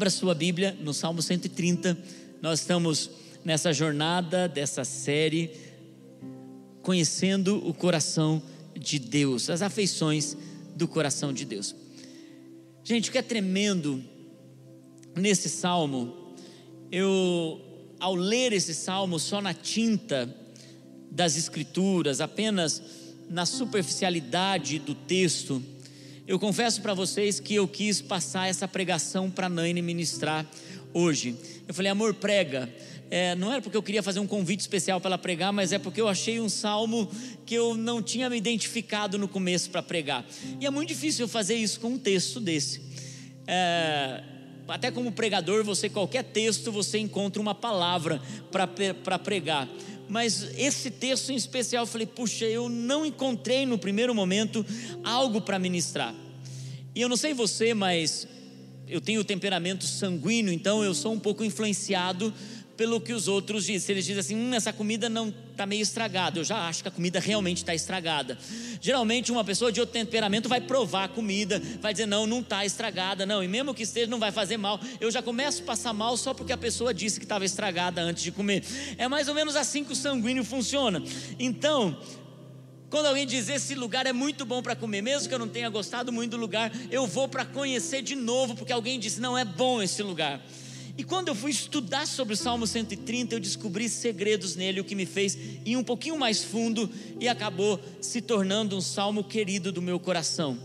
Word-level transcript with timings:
Abra 0.00 0.08
sua 0.08 0.34
Bíblia 0.34 0.74
no 0.80 0.94
Salmo 0.94 1.20
130. 1.20 1.94
Nós 2.40 2.60
estamos 2.60 3.10
nessa 3.44 3.70
jornada 3.70 4.48
dessa 4.48 4.82
série 4.82 5.50
conhecendo 6.80 7.58
o 7.68 7.74
coração 7.74 8.42
de 8.74 8.98
Deus, 8.98 9.50
as 9.50 9.60
afeições 9.60 10.34
do 10.74 10.88
coração 10.88 11.34
de 11.34 11.44
Deus. 11.44 11.76
Gente, 12.82 13.10
o 13.10 13.12
que 13.12 13.18
é 13.18 13.22
tremendo 13.22 14.02
nesse 15.14 15.50
salmo, 15.50 16.34
eu 16.90 17.60
ao 18.00 18.14
ler 18.14 18.54
esse 18.54 18.74
salmo 18.74 19.18
só 19.18 19.42
na 19.42 19.52
tinta 19.52 20.34
das 21.10 21.36
escrituras, 21.36 22.22
apenas 22.22 22.82
na 23.28 23.44
superficialidade 23.44 24.78
do 24.78 24.94
texto, 24.94 25.62
eu 26.30 26.38
confesso 26.38 26.80
para 26.80 26.94
vocês 26.94 27.40
que 27.40 27.56
eu 27.56 27.66
quis 27.66 28.00
passar 28.00 28.48
essa 28.48 28.68
pregação 28.68 29.28
para 29.28 29.48
Naine 29.48 29.82
ministrar 29.82 30.46
hoje. 30.94 31.34
Eu 31.66 31.74
falei, 31.74 31.90
amor, 31.90 32.14
prega. 32.14 32.72
É, 33.10 33.34
não 33.34 33.50
era 33.50 33.60
porque 33.60 33.76
eu 33.76 33.82
queria 33.82 34.00
fazer 34.00 34.20
um 34.20 34.28
convite 34.28 34.60
especial 34.60 35.00
para 35.00 35.08
ela 35.08 35.18
pregar, 35.18 35.52
mas 35.52 35.72
é 35.72 35.78
porque 35.80 36.00
eu 36.00 36.06
achei 36.06 36.38
um 36.38 36.48
salmo 36.48 37.10
que 37.44 37.52
eu 37.52 37.76
não 37.76 38.00
tinha 38.00 38.30
me 38.30 38.36
identificado 38.36 39.18
no 39.18 39.26
começo 39.26 39.70
para 39.70 39.82
pregar. 39.82 40.24
E 40.60 40.66
é 40.66 40.70
muito 40.70 40.90
difícil 40.90 41.24
eu 41.24 41.28
fazer 41.28 41.56
isso 41.56 41.80
com 41.80 41.94
um 41.94 41.98
texto 41.98 42.38
desse. 42.38 42.80
É, 43.44 44.22
até 44.68 44.88
como 44.92 45.10
pregador, 45.10 45.64
você 45.64 45.88
qualquer 45.88 46.22
texto 46.22 46.70
você 46.70 46.98
encontra 46.98 47.42
uma 47.42 47.56
palavra 47.56 48.22
para 48.52 49.18
pregar 49.18 49.68
mas 50.10 50.48
esse 50.58 50.90
texto 50.90 51.30
em 51.30 51.36
especial 51.36 51.84
eu 51.84 51.86
falei, 51.86 52.06
puxa, 52.06 52.44
eu 52.44 52.68
não 52.68 53.06
encontrei 53.06 53.64
no 53.64 53.78
primeiro 53.78 54.12
momento 54.12 54.66
algo 55.04 55.40
para 55.40 55.58
ministrar. 55.58 56.12
E 56.94 57.00
eu 57.00 57.08
não 57.08 57.16
sei 57.16 57.32
você, 57.32 57.72
mas 57.72 58.26
eu 58.88 59.00
tenho 59.00 59.22
temperamento 59.22 59.84
sanguíneo, 59.84 60.52
então 60.52 60.82
eu 60.82 60.92
sou 60.92 61.12
um 61.12 61.18
pouco 61.20 61.44
influenciado 61.44 62.34
pelo 62.80 62.98
que 62.98 63.12
os 63.12 63.28
outros 63.28 63.66
dizem. 63.66 63.78
Se 63.78 63.92
eles 63.92 64.06
dizem 64.06 64.20
assim, 64.20 64.34
hum, 64.34 64.54
essa 64.54 64.72
comida 64.72 65.06
não 65.06 65.28
está 65.50 65.66
meio 65.66 65.82
estragada, 65.82 66.38
eu 66.38 66.44
já 66.44 66.66
acho 66.66 66.80
que 66.80 66.88
a 66.88 66.90
comida 66.90 67.20
realmente 67.20 67.58
está 67.58 67.74
estragada. 67.74 68.38
Geralmente 68.80 69.30
uma 69.30 69.44
pessoa 69.44 69.70
de 69.70 69.80
outro 69.80 69.92
temperamento 69.92 70.48
vai 70.48 70.62
provar 70.62 71.04
a 71.04 71.08
comida, 71.08 71.60
vai 71.78 71.92
dizer 71.92 72.06
não, 72.06 72.26
não 72.26 72.40
está 72.40 72.64
estragada, 72.64 73.26
não. 73.26 73.44
E 73.44 73.48
mesmo 73.48 73.74
que 73.74 73.82
esteja, 73.82 74.06
não 74.06 74.18
vai 74.18 74.32
fazer 74.32 74.56
mal. 74.56 74.80
Eu 74.98 75.10
já 75.10 75.20
começo 75.20 75.60
a 75.60 75.66
passar 75.66 75.92
mal 75.92 76.16
só 76.16 76.32
porque 76.32 76.54
a 76.54 76.56
pessoa 76.56 76.94
disse 76.94 77.20
que 77.20 77.26
estava 77.26 77.44
estragada 77.44 78.00
antes 78.00 78.22
de 78.22 78.32
comer. 78.32 78.64
É 78.96 79.06
mais 79.06 79.28
ou 79.28 79.34
menos 79.34 79.56
assim 79.56 79.84
que 79.84 79.92
o 79.92 79.96
sanguíneo 79.96 80.42
funciona. 80.42 81.02
Então, 81.38 81.98
quando 82.88 83.04
alguém 83.04 83.26
diz 83.26 83.50
esse 83.50 83.74
lugar 83.74 84.06
é 84.06 84.12
muito 84.14 84.46
bom 84.46 84.62
para 84.62 84.74
comer, 84.74 85.02
mesmo 85.02 85.28
que 85.28 85.34
eu 85.34 85.38
não 85.38 85.48
tenha 85.48 85.68
gostado 85.68 86.10
muito 86.10 86.30
do 86.30 86.38
lugar, 86.38 86.72
eu 86.90 87.06
vou 87.06 87.28
para 87.28 87.44
conhecer 87.44 88.00
de 88.00 88.16
novo, 88.16 88.54
porque 88.54 88.72
alguém 88.72 88.98
disse 88.98 89.20
não 89.20 89.36
é 89.36 89.44
bom 89.44 89.82
esse 89.82 90.02
lugar. 90.02 90.40
E 91.00 91.02
quando 91.02 91.28
eu 91.28 91.34
fui 91.34 91.50
estudar 91.50 92.06
sobre 92.06 92.34
o 92.34 92.36
Salmo 92.36 92.66
130, 92.66 93.34
eu 93.34 93.40
descobri 93.40 93.88
segredos 93.88 94.54
nele, 94.54 94.82
o 94.82 94.84
que 94.84 94.94
me 94.94 95.06
fez 95.06 95.34
ir 95.64 95.74
um 95.78 95.82
pouquinho 95.82 96.18
mais 96.18 96.44
fundo 96.44 96.90
e 97.18 97.26
acabou 97.26 97.80
se 98.02 98.20
tornando 98.20 98.76
um 98.76 98.82
salmo 98.82 99.24
querido 99.24 99.72
do 99.72 99.80
meu 99.80 99.98
coração. 99.98 100.58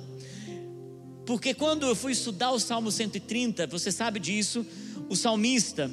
Porque 1.26 1.54
quando 1.54 1.86
eu 1.86 1.96
fui 1.96 2.12
estudar 2.12 2.52
o 2.52 2.60
Salmo 2.60 2.92
130, 2.92 3.66
você 3.68 3.94
sabe 3.94 4.20
disso, 4.20 4.66
o 5.08 5.16
salmista 5.16 5.90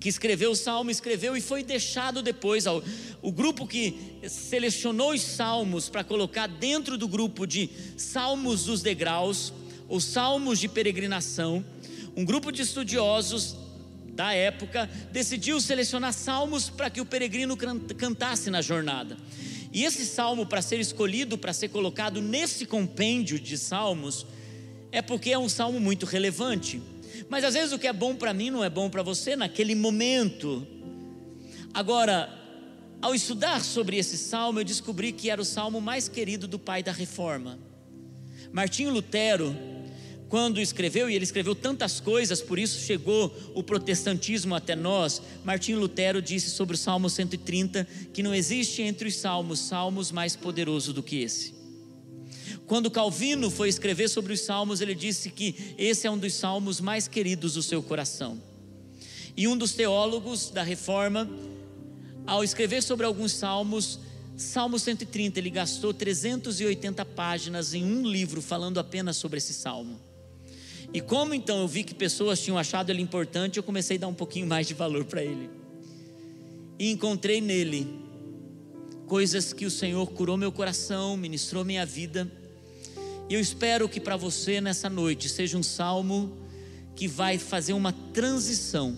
que 0.00 0.08
escreveu 0.08 0.52
o 0.52 0.56
salmo, 0.56 0.90
escreveu 0.90 1.36
e 1.36 1.40
foi 1.42 1.62
deixado 1.62 2.22
depois 2.22 2.66
ao 2.66 2.82
o 3.20 3.30
grupo 3.30 3.66
que 3.66 4.22
selecionou 4.26 5.12
os 5.12 5.20
salmos 5.20 5.90
para 5.90 6.02
colocar 6.02 6.46
dentro 6.46 6.96
do 6.96 7.06
grupo 7.06 7.46
de 7.46 7.68
salmos 7.98 8.64
dos 8.64 8.80
degraus, 8.80 9.52
ou 9.86 10.00
salmos 10.00 10.58
de 10.58 10.66
peregrinação 10.66 11.62
um 12.16 12.24
grupo 12.24 12.52
de 12.52 12.62
estudiosos 12.62 13.56
da 14.14 14.32
época 14.32 14.88
decidiu 15.10 15.60
selecionar 15.60 16.12
salmos 16.12 16.70
para 16.70 16.88
que 16.88 17.00
o 17.00 17.06
peregrino 17.06 17.56
cantasse 17.56 18.50
na 18.50 18.62
jornada. 18.62 19.16
E 19.72 19.84
esse 19.84 20.06
salmo, 20.06 20.46
para 20.46 20.62
ser 20.62 20.78
escolhido, 20.78 21.36
para 21.36 21.52
ser 21.52 21.68
colocado 21.68 22.22
nesse 22.22 22.64
compêndio 22.64 23.40
de 23.40 23.58
salmos, 23.58 24.24
é 24.92 25.02
porque 25.02 25.30
é 25.30 25.38
um 25.38 25.48
salmo 25.48 25.80
muito 25.80 26.06
relevante. 26.06 26.80
Mas 27.28 27.42
às 27.42 27.54
vezes 27.54 27.72
o 27.72 27.78
que 27.78 27.88
é 27.88 27.92
bom 27.92 28.14
para 28.14 28.32
mim 28.32 28.50
não 28.50 28.62
é 28.62 28.70
bom 28.70 28.88
para 28.88 29.02
você 29.02 29.34
naquele 29.34 29.74
momento. 29.74 30.64
Agora, 31.72 32.32
ao 33.02 33.12
estudar 33.16 33.64
sobre 33.64 33.96
esse 33.96 34.16
salmo, 34.16 34.60
eu 34.60 34.64
descobri 34.64 35.10
que 35.10 35.28
era 35.28 35.42
o 35.42 35.44
salmo 35.44 35.80
mais 35.80 36.08
querido 36.08 36.46
do 36.46 36.58
pai 36.58 36.80
da 36.80 36.92
reforma. 36.92 37.58
Martinho 38.52 38.92
Lutero 38.92 39.73
quando 40.34 40.60
escreveu, 40.60 41.08
e 41.08 41.14
ele 41.14 41.22
escreveu 41.22 41.54
tantas 41.54 42.00
coisas, 42.00 42.42
por 42.42 42.58
isso 42.58 42.80
chegou 42.80 43.32
o 43.54 43.62
protestantismo 43.62 44.56
até 44.56 44.74
nós. 44.74 45.22
Martinho 45.44 45.78
Lutero 45.78 46.20
disse 46.20 46.50
sobre 46.50 46.74
o 46.74 46.76
Salmo 46.76 47.08
130 47.08 47.86
que 48.12 48.20
não 48.20 48.34
existe 48.34 48.82
entre 48.82 49.06
os 49.06 49.14
salmos 49.14 49.60
salmos 49.60 50.10
mais 50.10 50.34
poderoso 50.34 50.92
do 50.92 51.04
que 51.04 51.22
esse. 51.22 51.54
Quando 52.66 52.90
Calvino 52.90 53.48
foi 53.48 53.68
escrever 53.68 54.08
sobre 54.08 54.32
os 54.32 54.40
salmos, 54.40 54.80
ele 54.80 54.96
disse 54.96 55.30
que 55.30 55.54
esse 55.78 56.04
é 56.04 56.10
um 56.10 56.18
dos 56.18 56.34
salmos 56.34 56.80
mais 56.80 57.06
queridos 57.06 57.54
do 57.54 57.62
seu 57.62 57.80
coração. 57.80 58.42
E 59.36 59.46
um 59.46 59.56
dos 59.56 59.70
teólogos 59.70 60.50
da 60.50 60.64
reforma, 60.64 61.30
ao 62.26 62.42
escrever 62.42 62.82
sobre 62.82 63.06
alguns 63.06 63.30
salmos, 63.30 64.00
Salmo 64.36 64.80
130, 64.80 65.38
ele 65.38 65.50
gastou 65.50 65.94
380 65.94 67.04
páginas 67.04 67.72
em 67.72 67.84
um 67.84 68.04
livro 68.04 68.42
falando 68.42 68.80
apenas 68.80 69.16
sobre 69.16 69.38
esse 69.38 69.54
salmo. 69.54 70.12
E 70.94 71.00
como 71.00 71.34
então 71.34 71.58
eu 71.58 71.66
vi 71.66 71.82
que 71.82 71.92
pessoas 71.92 72.40
tinham 72.40 72.56
achado 72.56 72.88
ele 72.88 73.02
importante, 73.02 73.56
eu 73.56 73.64
comecei 73.64 73.96
a 73.96 74.00
dar 74.00 74.06
um 74.06 74.14
pouquinho 74.14 74.46
mais 74.46 74.68
de 74.68 74.74
valor 74.74 75.04
para 75.04 75.24
ele. 75.24 75.50
E 76.78 76.92
encontrei 76.92 77.40
nele 77.40 77.88
coisas 79.04 79.52
que 79.52 79.66
o 79.66 79.70
Senhor 79.72 80.06
curou 80.12 80.36
meu 80.36 80.52
coração, 80.52 81.16
ministrou 81.16 81.64
minha 81.64 81.84
vida. 81.84 82.30
E 83.28 83.34
eu 83.34 83.40
espero 83.40 83.88
que 83.88 83.98
para 83.98 84.16
você 84.16 84.60
nessa 84.60 84.88
noite 84.88 85.28
seja 85.28 85.58
um 85.58 85.64
salmo 85.64 86.38
que 86.94 87.08
vai 87.08 87.38
fazer 87.38 87.72
uma 87.72 87.92
transição 87.92 88.96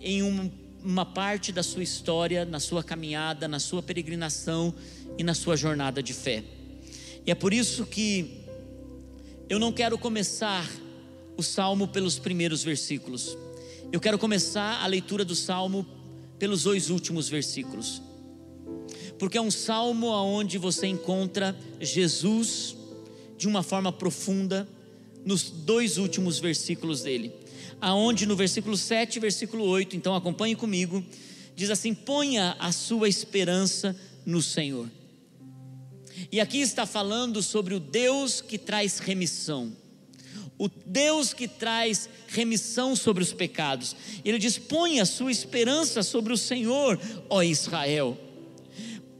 em 0.00 0.22
um, 0.22 0.50
uma 0.82 1.04
parte 1.04 1.52
da 1.52 1.62
sua 1.62 1.82
história, 1.82 2.46
na 2.46 2.60
sua 2.60 2.82
caminhada, 2.82 3.46
na 3.46 3.60
sua 3.60 3.82
peregrinação 3.82 4.74
e 5.18 5.22
na 5.22 5.34
sua 5.34 5.54
jornada 5.54 6.02
de 6.02 6.14
fé. 6.14 6.42
E 7.26 7.30
é 7.30 7.34
por 7.34 7.52
isso 7.52 7.84
que 7.84 8.43
eu 9.48 9.58
não 9.58 9.72
quero 9.72 9.98
começar 9.98 10.68
o 11.36 11.42
salmo 11.42 11.86
pelos 11.86 12.18
primeiros 12.18 12.62
versículos. 12.62 13.36
Eu 13.92 14.00
quero 14.00 14.18
começar 14.18 14.82
a 14.82 14.86
leitura 14.86 15.24
do 15.24 15.34
salmo 15.34 15.86
pelos 16.38 16.62
dois 16.62 16.90
últimos 16.90 17.28
versículos. 17.28 18.00
Porque 19.18 19.36
é 19.36 19.40
um 19.40 19.50
salmo 19.50 20.08
onde 20.08 20.58
você 20.58 20.86
encontra 20.86 21.56
Jesus 21.80 22.76
de 23.36 23.46
uma 23.46 23.62
forma 23.62 23.92
profunda 23.92 24.66
nos 25.24 25.50
dois 25.50 25.98
últimos 25.98 26.38
versículos 26.38 27.02
dele. 27.02 27.32
Aonde 27.80 28.26
no 28.26 28.36
versículo 28.36 28.76
7 28.76 29.16
e 29.16 29.20
versículo 29.20 29.64
8, 29.64 29.94
então 29.94 30.14
acompanhe 30.14 30.56
comigo, 30.56 31.04
diz 31.54 31.70
assim: 31.70 31.92
"Ponha 31.92 32.56
a 32.58 32.72
sua 32.72 33.08
esperança 33.08 33.94
no 34.24 34.40
Senhor". 34.40 34.88
E 36.30 36.40
aqui 36.40 36.60
está 36.60 36.86
falando 36.86 37.42
sobre 37.42 37.74
o 37.74 37.80
Deus 37.80 38.40
que 38.40 38.58
traz 38.58 38.98
remissão. 38.98 39.72
O 40.56 40.68
Deus 40.68 41.32
que 41.32 41.48
traz 41.48 42.08
remissão 42.28 42.94
sobre 42.94 43.22
os 43.22 43.32
pecados. 43.32 43.96
Ele 44.24 44.38
diz: 44.38 44.56
põe 44.56 45.00
a 45.00 45.06
sua 45.06 45.32
esperança 45.32 46.02
sobre 46.02 46.32
o 46.32 46.38
Senhor, 46.38 47.00
ó 47.28 47.42
Israel. 47.42 48.16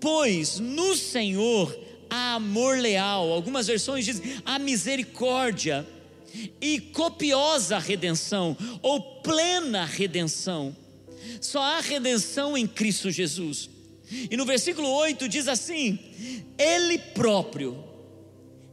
Pois 0.01 0.59
no 0.61 0.95
Senhor 0.97 1.77
há 2.09 2.35
amor 2.35 2.79
leal. 2.79 3.33
Algumas 3.33 3.67
versões 3.67 4.05
dizem 4.05 4.37
há 4.45 4.59
misericórdia 4.59 5.87
e 6.61 6.81
copiosa 6.81 7.79
redenção, 7.79 8.57
ou 8.83 9.01
plena 9.23 9.85
redenção. 9.85 10.77
Só 11.41 11.61
há 11.61 11.81
redenção 11.81 12.57
em 12.57 12.67
Cristo 12.67 13.11
Jesus. 13.11 13.71
E 14.31 14.37
no 14.37 14.45
versículo 14.45 14.89
8 14.89 15.29
diz 15.29 15.49
assim: 15.49 15.99
Ele 16.59 16.99
próprio 16.99 17.83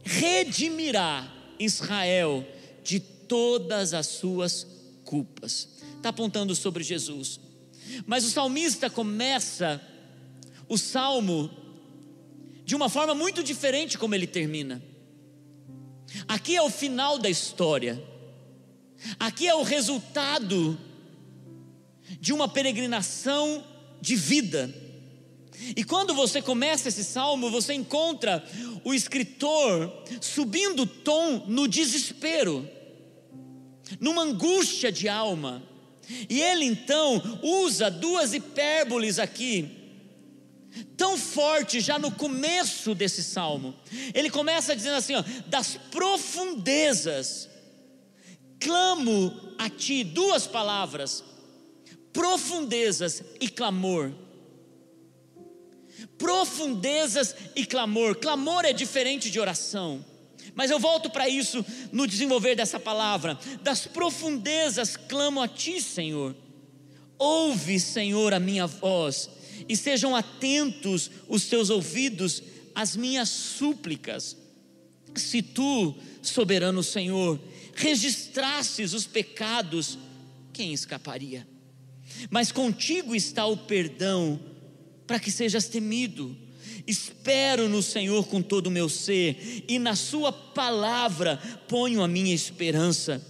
redimirá 0.04 1.32
Israel 1.58 2.46
de 2.82 3.00
todas 3.00 3.94
as 3.94 4.06
suas 4.06 4.66
culpas. 5.04 5.68
Está 5.96 6.08
apontando 6.08 6.54
sobre 6.54 6.82
Jesus. 6.82 7.40
Mas 8.06 8.24
o 8.24 8.30
salmista 8.30 8.88
começa 8.88 9.80
o 10.68 10.78
salmo 10.78 11.50
de 12.64 12.74
uma 12.74 12.88
forma 12.88 13.14
muito 13.14 13.42
diferente 13.42 13.98
como 13.98 14.14
ele 14.14 14.26
termina. 14.26 14.82
Aqui 16.28 16.56
é 16.56 16.62
o 16.62 16.70
final 16.70 17.18
da 17.18 17.28
história. 17.28 18.02
Aqui 19.18 19.48
é 19.48 19.54
o 19.54 19.62
resultado 19.62 20.78
de 22.20 22.32
uma 22.32 22.48
peregrinação 22.48 23.64
de 24.00 24.14
vida 24.14 24.72
e 25.76 25.84
quando 25.84 26.14
você 26.14 26.42
começa 26.42 26.88
esse 26.88 27.04
salmo, 27.04 27.50
você 27.50 27.72
encontra 27.72 28.44
o 28.84 28.92
escritor 28.92 29.92
subindo 30.20 30.82
o 30.82 30.86
tom 30.86 31.44
no 31.46 31.68
desespero. 31.68 32.68
numa 34.00 34.22
angústia 34.22 34.90
de 34.90 35.08
alma. 35.08 35.62
E 36.28 36.40
ele 36.40 36.64
então 36.64 37.22
usa 37.42 37.90
duas 37.90 38.32
hipérboles 38.32 39.18
aqui, 39.18 39.70
tão 40.96 41.16
forte 41.16 41.78
já 41.80 41.98
no 41.98 42.10
começo 42.10 42.94
desse 42.94 43.22
salmo. 43.22 43.74
Ele 44.14 44.30
começa 44.30 44.74
dizendo 44.74 44.96
assim: 44.96 45.14
ó, 45.14 45.22
das 45.46 45.76
profundezas, 45.90 47.48
clamo 48.58 49.54
a 49.58 49.68
ti, 49.68 50.02
duas 50.04 50.46
palavras, 50.46 51.22
profundezas 52.12 53.22
e 53.40 53.48
clamor. 53.48 54.12
Profundezas 56.18 57.34
e 57.54 57.64
clamor. 57.64 58.16
Clamor 58.16 58.64
é 58.64 58.72
diferente 58.72 59.30
de 59.30 59.40
oração. 59.40 60.04
Mas 60.54 60.70
eu 60.70 60.78
volto 60.78 61.08
para 61.10 61.28
isso 61.28 61.64
no 61.90 62.06
desenvolver 62.06 62.54
dessa 62.54 62.78
palavra. 62.78 63.38
Das 63.62 63.86
profundezas 63.86 64.96
clamo 64.96 65.40
a 65.40 65.48
Ti, 65.48 65.80
Senhor. 65.80 66.34
Ouve, 67.18 67.78
Senhor, 67.78 68.34
a 68.34 68.40
minha 68.40 68.66
voz, 68.66 69.30
e 69.68 69.76
sejam 69.76 70.16
atentos 70.16 71.08
os 71.28 71.44
teus 71.44 71.70
ouvidos 71.70 72.42
às 72.74 72.96
minhas 72.96 73.28
súplicas. 73.28 74.36
Se 75.14 75.40
tu, 75.40 75.94
soberano 76.20 76.82
Senhor, 76.82 77.38
registrasses 77.74 78.92
os 78.92 79.06
pecados, 79.06 79.98
quem 80.52 80.72
escaparia? 80.72 81.46
Mas 82.28 82.50
contigo 82.50 83.14
está 83.14 83.46
o 83.46 83.56
perdão, 83.56 84.40
para 85.12 85.20
que 85.20 85.30
sejas 85.30 85.66
temido. 85.66 86.34
Espero 86.86 87.68
no 87.68 87.82
Senhor 87.82 88.26
com 88.28 88.40
todo 88.40 88.68
o 88.68 88.70
meu 88.70 88.88
ser, 88.88 89.62
e 89.68 89.78
na 89.78 89.94
Sua 89.94 90.32
palavra 90.32 91.38
ponho 91.68 92.02
a 92.02 92.08
minha 92.08 92.34
esperança. 92.34 93.20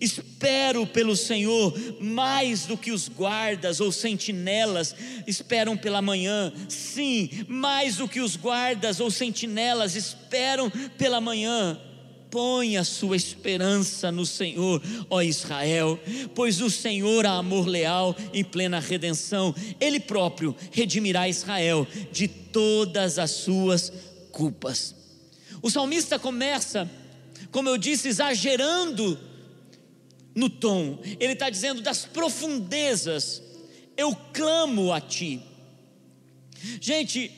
Espero 0.00 0.86
pelo 0.86 1.16
Senhor 1.16 1.74
mais 2.00 2.64
do 2.64 2.78
que 2.78 2.92
os 2.92 3.08
guardas 3.08 3.80
ou 3.80 3.90
sentinelas 3.90 4.94
esperam 5.26 5.76
pela 5.76 6.00
manhã. 6.00 6.52
Sim, 6.68 7.28
mais 7.48 7.96
do 7.96 8.06
que 8.06 8.20
os 8.20 8.36
guardas 8.36 9.00
ou 9.00 9.10
sentinelas 9.10 9.96
esperam 9.96 10.70
pela 10.96 11.20
manhã. 11.20 11.76
Põe 12.32 12.78
a 12.78 12.82
sua 12.82 13.14
esperança 13.14 14.10
no 14.10 14.24
Senhor, 14.24 14.82
ó 15.10 15.20
Israel, 15.20 16.00
pois 16.34 16.62
o 16.62 16.70
Senhor 16.70 17.26
há 17.26 17.32
amor 17.32 17.66
leal 17.66 18.16
em 18.32 18.42
plena 18.42 18.80
redenção. 18.80 19.54
Ele 19.78 20.00
próprio 20.00 20.56
redimirá 20.70 21.28
Israel 21.28 21.86
de 22.10 22.26
todas 22.26 23.18
as 23.18 23.32
suas 23.32 23.92
culpas. 24.30 24.94
O 25.60 25.68
salmista 25.68 26.18
começa, 26.18 26.90
como 27.50 27.68
eu 27.68 27.76
disse, 27.76 28.08
exagerando 28.08 29.20
no 30.34 30.48
tom. 30.48 31.00
Ele 31.20 31.34
está 31.34 31.50
dizendo 31.50 31.82
das 31.82 32.06
profundezas, 32.06 33.42
eu 33.94 34.16
clamo 34.32 34.90
a 34.90 35.02
ti. 35.02 35.42
Gente, 36.80 37.30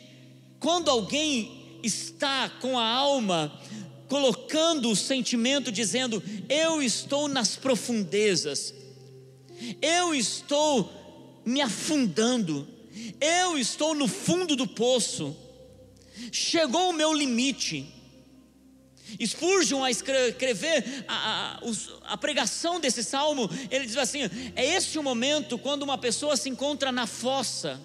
quando 0.60 0.88
alguém 0.88 1.80
está 1.82 2.48
com 2.48 2.78
a 2.78 2.88
alma 2.88 3.52
colocando 4.08 4.90
o 4.90 4.96
sentimento, 4.96 5.72
dizendo: 5.72 6.22
Eu 6.48 6.82
estou 6.82 7.28
nas 7.28 7.56
profundezas, 7.56 8.74
eu 9.80 10.14
estou 10.14 10.90
me 11.44 11.60
afundando, 11.60 12.66
eu 13.20 13.58
estou 13.58 13.94
no 13.94 14.08
fundo 14.08 14.56
do 14.56 14.66
poço, 14.66 15.36
chegou 16.32 16.90
o 16.90 16.92
meu 16.92 17.12
limite. 17.12 17.90
Spurgeon, 19.24 19.84
a 19.84 19.90
escrever 19.90 21.04
a, 21.06 21.60
a, 21.62 22.12
a, 22.14 22.16
pregação 22.16 22.80
desse 22.80 23.04
salmo, 23.04 23.48
ele 23.70 23.86
diz 23.86 23.96
assim: 23.96 24.20
é 24.56 24.64
este 24.64 24.98
o 24.98 25.02
momento 25.02 25.58
quando 25.58 25.82
uma 25.82 25.98
pessoa 25.98 26.36
se 26.36 26.48
encontra 26.48 26.90
na 26.90 27.06
fossa, 27.06 27.80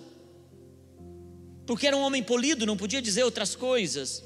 porque 1.68 1.86
era 1.86 1.96
um 1.96 2.02
homem 2.02 2.24
polido, 2.24 2.66
não 2.66 2.78
podia 2.78 3.02
dizer 3.02 3.24
outras 3.24 3.56
coisas. 3.56 4.24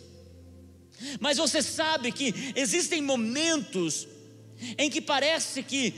Mas 1.20 1.38
você 1.38 1.62
sabe 1.62 2.12
que 2.12 2.34
existem 2.56 3.02
momentos 3.02 4.08
em 4.78 4.90
que 4.90 5.02
parece 5.02 5.64
que 5.64 5.94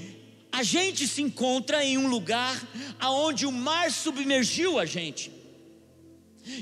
a 0.51 0.63
gente 0.63 1.07
se 1.07 1.21
encontra 1.21 1.83
em 1.83 1.97
um 1.97 2.07
lugar 2.07 2.61
aonde 2.99 3.45
o 3.45 3.51
mar 3.51 3.91
submergiu 3.91 4.79
a 4.79 4.85
gente. 4.85 5.31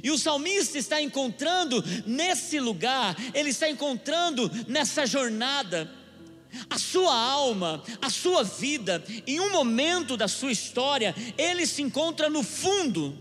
E 0.02 0.10
o 0.10 0.18
salmista 0.18 0.78
está 0.78 1.02
encontrando 1.02 1.84
nesse 2.06 2.60
lugar, 2.60 3.16
ele 3.34 3.50
está 3.50 3.70
encontrando 3.70 4.50
nessa 4.68 5.06
jornada 5.06 5.92
a 6.70 6.78
sua 6.78 7.14
alma, 7.16 7.84
a 8.02 8.10
sua 8.10 8.44
vida, 8.44 9.04
em 9.26 9.40
um 9.40 9.52
momento 9.52 10.16
da 10.16 10.28
sua 10.28 10.52
história, 10.52 11.16
ele 11.38 11.66
se 11.66 11.82
encontra 11.82 12.30
no 12.30 12.44
fundo. 12.44 13.18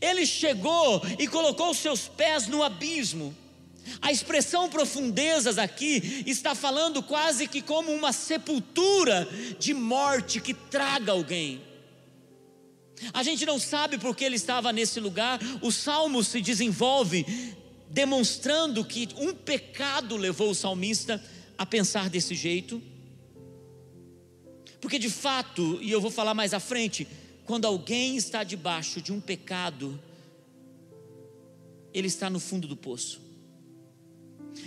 Ele 0.00 0.26
chegou 0.26 1.02
e 1.18 1.26
colocou 1.26 1.74
seus 1.74 2.08
pés 2.08 2.46
no 2.46 2.62
abismo. 2.62 3.36
A 4.00 4.10
expressão 4.10 4.68
profundezas 4.68 5.58
aqui 5.58 6.24
está 6.26 6.54
falando 6.54 7.02
quase 7.02 7.46
que 7.46 7.60
como 7.60 7.92
uma 7.92 8.12
sepultura 8.12 9.28
de 9.58 9.74
morte 9.74 10.40
que 10.40 10.54
traga 10.54 11.12
alguém. 11.12 11.60
A 13.12 13.22
gente 13.22 13.44
não 13.44 13.58
sabe 13.58 13.98
porque 13.98 14.24
ele 14.24 14.36
estava 14.36 14.72
nesse 14.72 15.00
lugar, 15.00 15.40
o 15.60 15.72
salmo 15.72 16.22
se 16.22 16.40
desenvolve 16.40 17.24
demonstrando 17.90 18.84
que 18.84 19.08
um 19.18 19.34
pecado 19.34 20.16
levou 20.16 20.50
o 20.50 20.54
salmista 20.54 21.22
a 21.58 21.66
pensar 21.66 22.08
desse 22.08 22.34
jeito. 22.34 22.82
Porque 24.80 24.98
de 24.98 25.10
fato, 25.10 25.78
e 25.80 25.90
eu 25.90 26.00
vou 26.00 26.10
falar 26.10 26.34
mais 26.34 26.52
à 26.52 26.58
frente, 26.58 27.06
quando 27.44 27.66
alguém 27.66 28.16
está 28.16 28.42
debaixo 28.42 29.00
de 29.00 29.12
um 29.12 29.20
pecado, 29.20 30.00
ele 31.94 32.08
está 32.08 32.28
no 32.28 32.40
fundo 32.40 32.66
do 32.66 32.76
poço. 32.76 33.21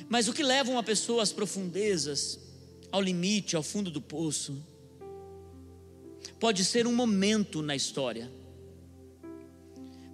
Mas 0.10 0.28
o 0.28 0.34
que 0.34 0.44
leva 0.44 0.72
uma 0.72 0.84
pessoa 0.84 1.24
às 1.24 1.32
profundezas, 1.32 2.40
ao 2.92 3.02
limite, 3.02 3.56
ao 3.56 3.64
fundo 3.64 3.92
do 3.92 4.02
poço, 4.02 4.62
pode 6.40 6.64
ser 6.64 6.88
um 6.88 6.94
momento 6.94 7.62
na 7.62 7.76
história, 7.76 8.32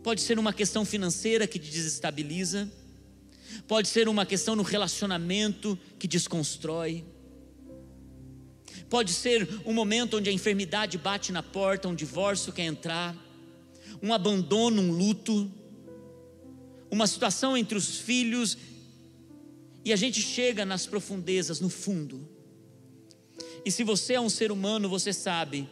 pode 0.03 0.21
ser 0.21 0.39
uma 0.39 0.53
questão 0.53 0.85
financeira 0.85 1.47
que 1.47 1.59
te 1.59 1.69
desestabiliza, 1.69 2.71
pode 3.67 3.87
ser 3.87 4.07
uma 4.07 4.25
questão 4.25 4.55
no 4.55 4.63
relacionamento 4.63 5.77
que 5.99 6.07
desconstrói, 6.07 7.03
pode 8.89 9.13
ser 9.13 9.47
um 9.65 9.73
momento 9.73 10.17
onde 10.17 10.29
a 10.29 10.33
enfermidade 10.33 10.97
bate 10.97 11.31
na 11.31 11.43
porta, 11.43 11.87
um 11.87 11.95
divórcio 11.95 12.53
quer 12.53 12.65
entrar, 12.65 13.15
um 14.01 14.13
abandono, 14.13 14.81
um 14.81 14.91
luto, 14.91 15.51
uma 16.89 17.07
situação 17.07 17.55
entre 17.55 17.77
os 17.77 17.97
filhos 17.97 18.57
e 19.83 19.91
a 19.91 19.95
gente 19.95 20.21
chega 20.21 20.63
nas 20.65 20.85
profundezas, 20.85 21.59
no 21.59 21.69
fundo. 21.69 22.27
E 23.65 23.71
se 23.71 23.83
você 23.83 24.13
é 24.13 24.21
um 24.21 24.29
ser 24.29 24.51
humano, 24.51 24.89
você 24.89 25.11
sabe, 25.11 25.67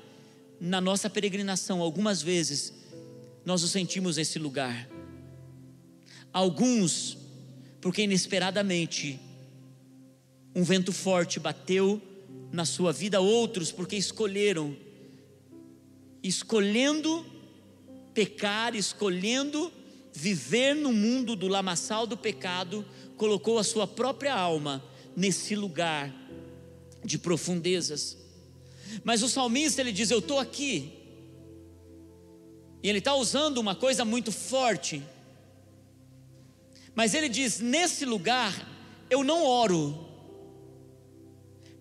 na 0.59 0.81
nossa 0.81 1.09
peregrinação, 1.09 1.81
algumas 1.81 2.21
vezes, 2.21 2.73
nós 3.45 3.61
nos 3.61 3.71
sentimos 3.71 4.17
nesse 4.17 4.37
lugar. 4.37 4.89
Alguns, 6.31 7.17
porque 7.81 8.03
inesperadamente, 8.03 9.19
um 10.55 10.63
vento 10.63 10.91
forte 10.91 11.39
bateu 11.39 12.01
na 12.51 12.65
sua 12.65 12.91
vida, 12.91 13.19
outros, 13.19 13.71
porque 13.71 13.95
escolheram, 13.95 14.75
escolhendo 16.21 17.25
pecar, 18.13 18.75
escolhendo 18.75 19.71
viver 20.19 20.75
no 20.75 20.91
mundo 20.91 21.33
do 21.33 21.47
lamaçal 21.47 22.05
do 22.05 22.17
pecado, 22.17 22.85
colocou 23.15 23.57
a 23.57 23.63
sua 23.63 23.88
própria 23.88 24.35
alma 24.35 24.83
nesse 25.15 25.55
lugar 25.55 26.13
de 27.05 27.17
profundezas. 27.17 28.17
Mas 29.01 29.23
o 29.23 29.29
salmista 29.29 29.79
ele 29.79 29.93
diz: 29.93 30.11
Eu 30.11 30.19
estou 30.19 30.38
aqui. 30.38 30.91
E 32.83 32.89
ele 32.89 32.99
está 32.99 33.15
usando 33.15 33.59
uma 33.59 33.75
coisa 33.75 34.03
muito 34.03 34.29
forte. 34.29 35.01
Mas 36.93 37.13
ele 37.13 37.29
diz: 37.29 37.61
Nesse 37.61 38.03
lugar 38.03 38.53
eu 39.09 39.23
não 39.23 39.45
oro. 39.45 40.05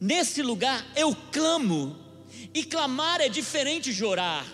Nesse 0.00 0.42
lugar 0.42 0.86
eu 0.94 1.12
clamo. 1.32 1.96
E 2.54 2.62
clamar 2.62 3.20
é 3.20 3.28
diferente 3.28 3.92
de 3.92 4.04
orar. 4.04 4.46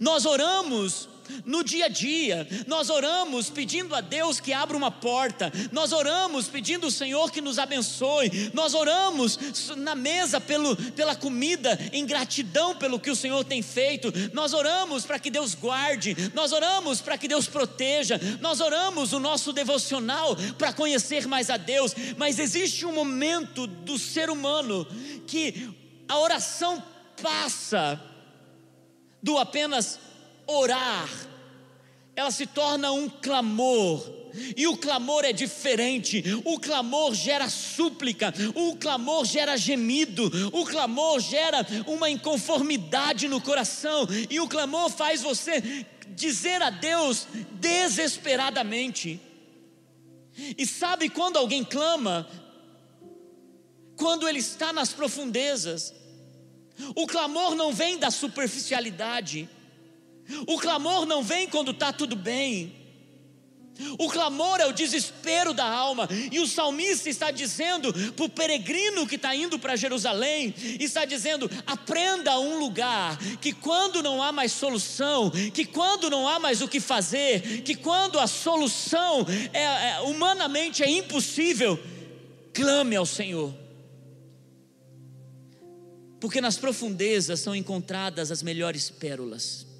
Nós 0.00 0.24
oramos 0.24 1.08
no 1.44 1.62
dia 1.64 1.86
a 1.86 1.88
dia, 1.88 2.46
nós 2.66 2.90
oramos 2.90 3.50
pedindo 3.50 3.94
a 3.94 4.00
Deus 4.00 4.40
que 4.40 4.52
abra 4.52 4.76
uma 4.76 4.90
porta, 4.90 5.52
nós 5.72 5.92
oramos 5.92 6.48
pedindo 6.48 6.86
ao 6.86 6.90
Senhor 6.90 7.30
que 7.30 7.40
nos 7.40 7.58
abençoe, 7.58 8.50
nós 8.52 8.74
oramos 8.74 9.38
na 9.76 9.94
mesa 9.94 10.40
pelo, 10.40 10.76
pela 10.92 11.14
comida, 11.14 11.78
em 11.92 12.06
gratidão 12.06 12.76
pelo 12.76 12.98
que 12.98 13.10
o 13.10 13.16
Senhor 13.16 13.44
tem 13.44 13.62
feito, 13.62 14.12
nós 14.32 14.52
oramos 14.52 15.04
para 15.04 15.18
que 15.18 15.30
Deus 15.30 15.54
guarde, 15.54 16.16
nós 16.34 16.52
oramos 16.52 17.00
para 17.00 17.18
que 17.18 17.28
Deus 17.28 17.46
proteja, 17.46 18.20
nós 18.40 18.60
oramos 18.60 19.12
o 19.12 19.20
nosso 19.20 19.52
devocional 19.52 20.36
para 20.58 20.72
conhecer 20.72 21.26
mais 21.26 21.50
a 21.50 21.56
Deus, 21.56 21.94
mas 22.16 22.38
existe 22.38 22.86
um 22.86 22.92
momento 22.92 23.66
do 23.66 23.98
ser 23.98 24.30
humano 24.30 24.86
que 25.26 25.70
a 26.08 26.18
oração 26.18 26.82
passa 27.22 28.00
do 29.22 29.38
apenas 29.38 29.98
orar, 30.46 31.08
ela 32.16 32.30
se 32.30 32.46
torna 32.46 32.92
um 32.92 33.08
clamor. 33.08 34.24
E 34.56 34.66
o 34.66 34.76
clamor 34.76 35.24
é 35.24 35.32
diferente. 35.32 36.22
O 36.44 36.58
clamor 36.58 37.14
gera 37.14 37.48
súplica, 37.48 38.34
o 38.54 38.76
clamor 38.76 39.24
gera 39.24 39.56
gemido, 39.56 40.28
o 40.52 40.64
clamor 40.64 41.20
gera 41.20 41.64
uma 41.86 42.10
inconformidade 42.10 43.28
no 43.28 43.40
coração, 43.40 44.08
e 44.28 44.40
o 44.40 44.48
clamor 44.48 44.90
faz 44.90 45.22
você 45.22 45.86
dizer 46.16 46.60
a 46.62 46.70
Deus 46.70 47.28
desesperadamente. 47.52 49.20
E 50.36 50.66
sabe 50.66 51.08
quando 51.08 51.36
alguém 51.36 51.62
clama? 51.62 52.28
Quando 53.96 54.28
ele 54.28 54.40
está 54.40 54.72
nas 54.72 54.92
profundezas. 54.92 55.94
O 56.96 57.06
clamor 57.06 57.54
não 57.54 57.72
vem 57.72 57.98
da 57.98 58.10
superficialidade. 58.10 59.48
O 60.46 60.58
clamor 60.58 61.06
não 61.06 61.22
vem 61.22 61.48
quando 61.48 61.70
está 61.70 61.92
tudo 61.92 62.16
bem. 62.16 62.84
O 63.98 64.08
clamor 64.08 64.60
é 64.60 64.66
o 64.66 64.72
desespero 64.72 65.52
da 65.52 65.64
alma, 65.64 66.08
e 66.30 66.38
o 66.38 66.46
salmista 66.46 67.08
está 67.08 67.30
dizendo 67.32 67.92
para 68.12 68.24
o 68.24 68.28
peregrino 68.28 69.06
que 69.06 69.16
está 69.16 69.34
indo 69.34 69.58
para 69.58 69.74
Jerusalém: 69.74 70.54
está 70.78 71.04
dizendo, 71.04 71.50
aprenda 71.66 72.38
um 72.38 72.58
lugar 72.58 73.18
que 73.40 73.52
quando 73.52 74.02
não 74.02 74.22
há 74.22 74.30
mais 74.30 74.52
solução, 74.52 75.30
que 75.52 75.64
quando 75.64 76.08
não 76.08 76.28
há 76.28 76.38
mais 76.38 76.62
o 76.62 76.68
que 76.68 76.78
fazer, 76.78 77.62
que 77.62 77.74
quando 77.74 78.20
a 78.20 78.28
solução 78.28 79.26
é, 79.52 79.62
é 79.62 80.00
humanamente 80.02 80.84
é 80.84 80.88
impossível, 80.88 81.78
clame 82.52 82.94
ao 82.94 83.06
Senhor. 83.06 83.52
Porque 86.20 86.40
nas 86.40 86.56
profundezas 86.56 87.40
são 87.40 87.54
encontradas 87.54 88.30
as 88.30 88.42
melhores 88.42 88.88
pérolas. 88.88 89.73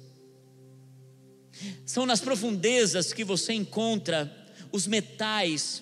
São 1.85 2.05
nas 2.05 2.21
profundezas 2.21 3.13
que 3.13 3.23
você 3.23 3.53
encontra 3.53 4.31
os 4.71 4.87
metais 4.87 5.81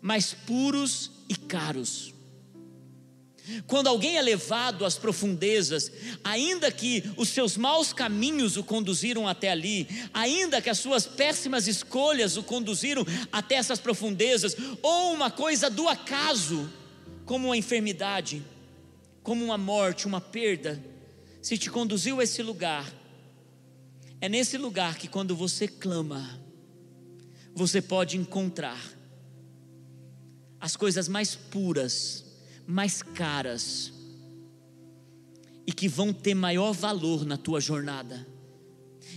mais 0.00 0.32
puros 0.32 1.10
e 1.28 1.36
caros. 1.36 2.12
Quando 3.66 3.88
alguém 3.88 4.16
é 4.16 4.22
levado 4.22 4.84
às 4.84 4.96
profundezas, 4.96 5.90
ainda 6.22 6.70
que 6.70 7.02
os 7.16 7.28
seus 7.30 7.56
maus 7.56 7.92
caminhos 7.92 8.56
o 8.56 8.62
conduziram 8.62 9.26
até 9.26 9.50
ali, 9.50 9.88
ainda 10.14 10.60
que 10.60 10.70
as 10.70 10.78
suas 10.78 11.06
péssimas 11.06 11.66
escolhas 11.66 12.36
o 12.36 12.42
conduziram 12.42 13.04
até 13.32 13.56
essas 13.56 13.80
profundezas, 13.80 14.56
ou 14.82 15.12
uma 15.12 15.30
coisa 15.30 15.68
do 15.68 15.88
acaso, 15.88 16.70
como 17.24 17.48
uma 17.48 17.56
enfermidade, 17.56 18.42
como 19.22 19.44
uma 19.44 19.58
morte, 19.58 20.06
uma 20.06 20.20
perda, 20.20 20.82
se 21.42 21.58
te 21.58 21.70
conduziu 21.70 22.20
a 22.20 22.24
esse 22.24 22.42
lugar, 22.42 22.92
é 24.20 24.28
nesse 24.28 24.58
lugar 24.58 24.96
que 24.96 25.08
quando 25.08 25.34
você 25.34 25.66
clama, 25.66 26.38
você 27.54 27.80
pode 27.80 28.16
encontrar 28.16 28.80
as 30.60 30.76
coisas 30.76 31.08
mais 31.08 31.34
puras, 31.34 32.24
mais 32.66 33.02
caras 33.02 33.92
e 35.66 35.72
que 35.72 35.88
vão 35.88 36.12
ter 36.12 36.34
maior 36.34 36.72
valor 36.72 37.24
na 37.24 37.36
tua 37.36 37.60
jornada. 37.60 38.26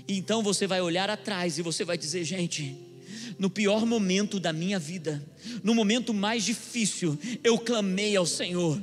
E 0.07 0.17
então 0.17 0.41
você 0.41 0.65
vai 0.65 0.81
olhar 0.81 1.09
atrás 1.09 1.57
e 1.57 1.61
você 1.61 1.83
vai 1.83 1.97
dizer, 1.97 2.23
gente, 2.23 2.75
no 3.37 3.49
pior 3.49 3.85
momento 3.85 4.39
da 4.39 4.53
minha 4.53 4.79
vida, 4.79 5.23
no 5.63 5.75
momento 5.75 6.13
mais 6.13 6.43
difícil, 6.43 7.17
eu 7.43 7.57
clamei 7.57 8.15
ao 8.15 8.25
Senhor 8.25 8.81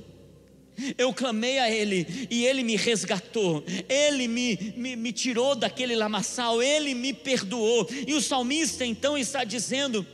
eu 0.97 1.13
clamei 1.13 1.59
a 1.59 1.71
Ele 1.71 2.07
e 2.31 2.45
Ele 2.45 2.63
me 2.63 2.77
resgatou, 2.77 3.63
Ele 3.89 4.27
me, 4.27 4.75
me, 4.77 4.97
me, 4.97 5.13
tirou 5.13 5.55
daquele 5.55 5.95
lamaçal, 5.95 6.63
Ele 6.63 6.95
me 6.95 7.13
perdoou. 7.13 7.87
E 8.07 8.15
o 8.15 8.21
salmista 8.21 8.85
então 8.85 9.17
está 9.17 9.45
dizendo: 9.45 10.07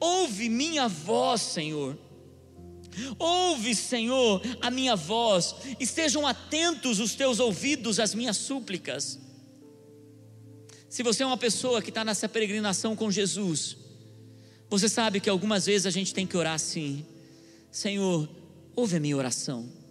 Ouve 0.00 0.48
minha 0.48 0.88
voz, 0.88 1.40
Senhor. 1.42 1.98
Ouve, 3.18 3.74
Senhor, 3.74 4.40
a 4.60 4.70
minha 4.70 4.94
voz, 4.94 5.56
estejam 5.80 6.26
atentos 6.26 7.00
os 7.00 7.14
teus 7.16 7.40
ouvidos 7.40 7.98
às 7.98 8.14
minhas 8.14 8.36
súplicas. 8.36 9.18
Se 10.88 11.02
você 11.02 11.24
é 11.24 11.26
uma 11.26 11.36
pessoa 11.36 11.82
que 11.82 11.88
está 11.88 12.04
nessa 12.04 12.28
peregrinação 12.28 12.94
com 12.94 13.10
Jesus, 13.10 13.76
você 14.70 14.88
sabe 14.88 15.18
que 15.18 15.28
algumas 15.28 15.66
vezes 15.66 15.86
a 15.86 15.90
gente 15.90 16.14
tem 16.14 16.26
que 16.26 16.36
orar 16.36 16.54
assim: 16.54 17.04
Senhor, 17.70 18.28
ouve 18.76 18.96
a 18.96 19.00
minha 19.00 19.16
oração 19.16 19.83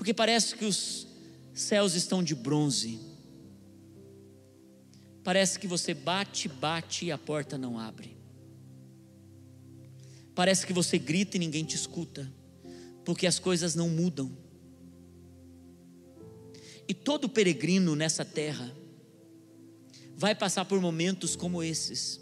porque 0.00 0.14
parece 0.14 0.56
que 0.56 0.64
os 0.64 1.06
céus 1.52 1.92
estão 1.92 2.22
de 2.22 2.34
bronze. 2.34 2.98
Parece 5.22 5.58
que 5.58 5.66
você 5.66 5.92
bate, 5.92 6.48
bate 6.48 7.04
e 7.04 7.12
a 7.12 7.18
porta 7.18 7.58
não 7.58 7.78
abre. 7.78 8.16
Parece 10.34 10.66
que 10.66 10.72
você 10.72 10.98
grita 10.98 11.36
e 11.36 11.38
ninguém 11.38 11.66
te 11.66 11.76
escuta, 11.76 12.32
porque 13.04 13.26
as 13.26 13.38
coisas 13.38 13.74
não 13.74 13.90
mudam. 13.90 14.34
E 16.88 16.94
todo 16.94 17.28
peregrino 17.28 17.94
nessa 17.94 18.24
terra 18.24 18.74
vai 20.16 20.34
passar 20.34 20.64
por 20.64 20.80
momentos 20.80 21.36
como 21.36 21.62
esses, 21.62 22.18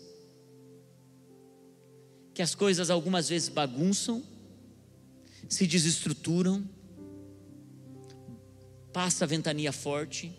que 2.35 2.43
as 2.43 2.57
coisas 2.57 2.91
algumas 2.91 3.29
vezes 3.29 3.49
bagunçam, 3.49 4.21
se 5.49 5.65
desestruturam, 5.65 6.69
passa 8.93 9.25
a 9.25 9.29
ventania 9.29 9.73
forte. 9.73 10.33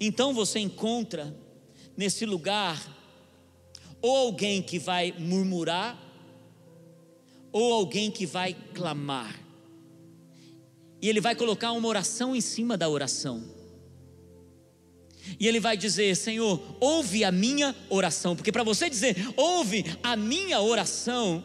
Então 0.00 0.34
você 0.34 0.58
encontra 0.58 1.34
nesse 1.96 2.26
lugar 2.26 2.96
ou 4.00 4.16
alguém 4.16 4.62
que 4.62 4.78
vai 4.78 5.12
murmurar, 5.18 6.00
ou 7.50 7.72
alguém 7.72 8.10
que 8.10 8.26
vai 8.26 8.54
clamar. 8.74 9.34
E 11.00 11.08
ele 11.08 11.20
vai 11.20 11.34
colocar 11.34 11.72
uma 11.72 11.88
oração 11.88 12.34
em 12.34 12.40
cima 12.40 12.76
da 12.76 12.88
oração. 12.88 13.42
E 15.40 15.46
ele 15.48 15.58
vai 15.58 15.76
dizer: 15.76 16.14
Senhor, 16.16 16.62
ouve 16.80 17.24
a 17.24 17.32
minha 17.32 17.74
oração. 17.88 18.36
Porque 18.36 18.52
para 18.52 18.62
você 18.62 18.88
dizer, 18.88 19.16
ouve 19.36 19.84
a 20.02 20.16
minha 20.16 20.60
oração, 20.60 21.42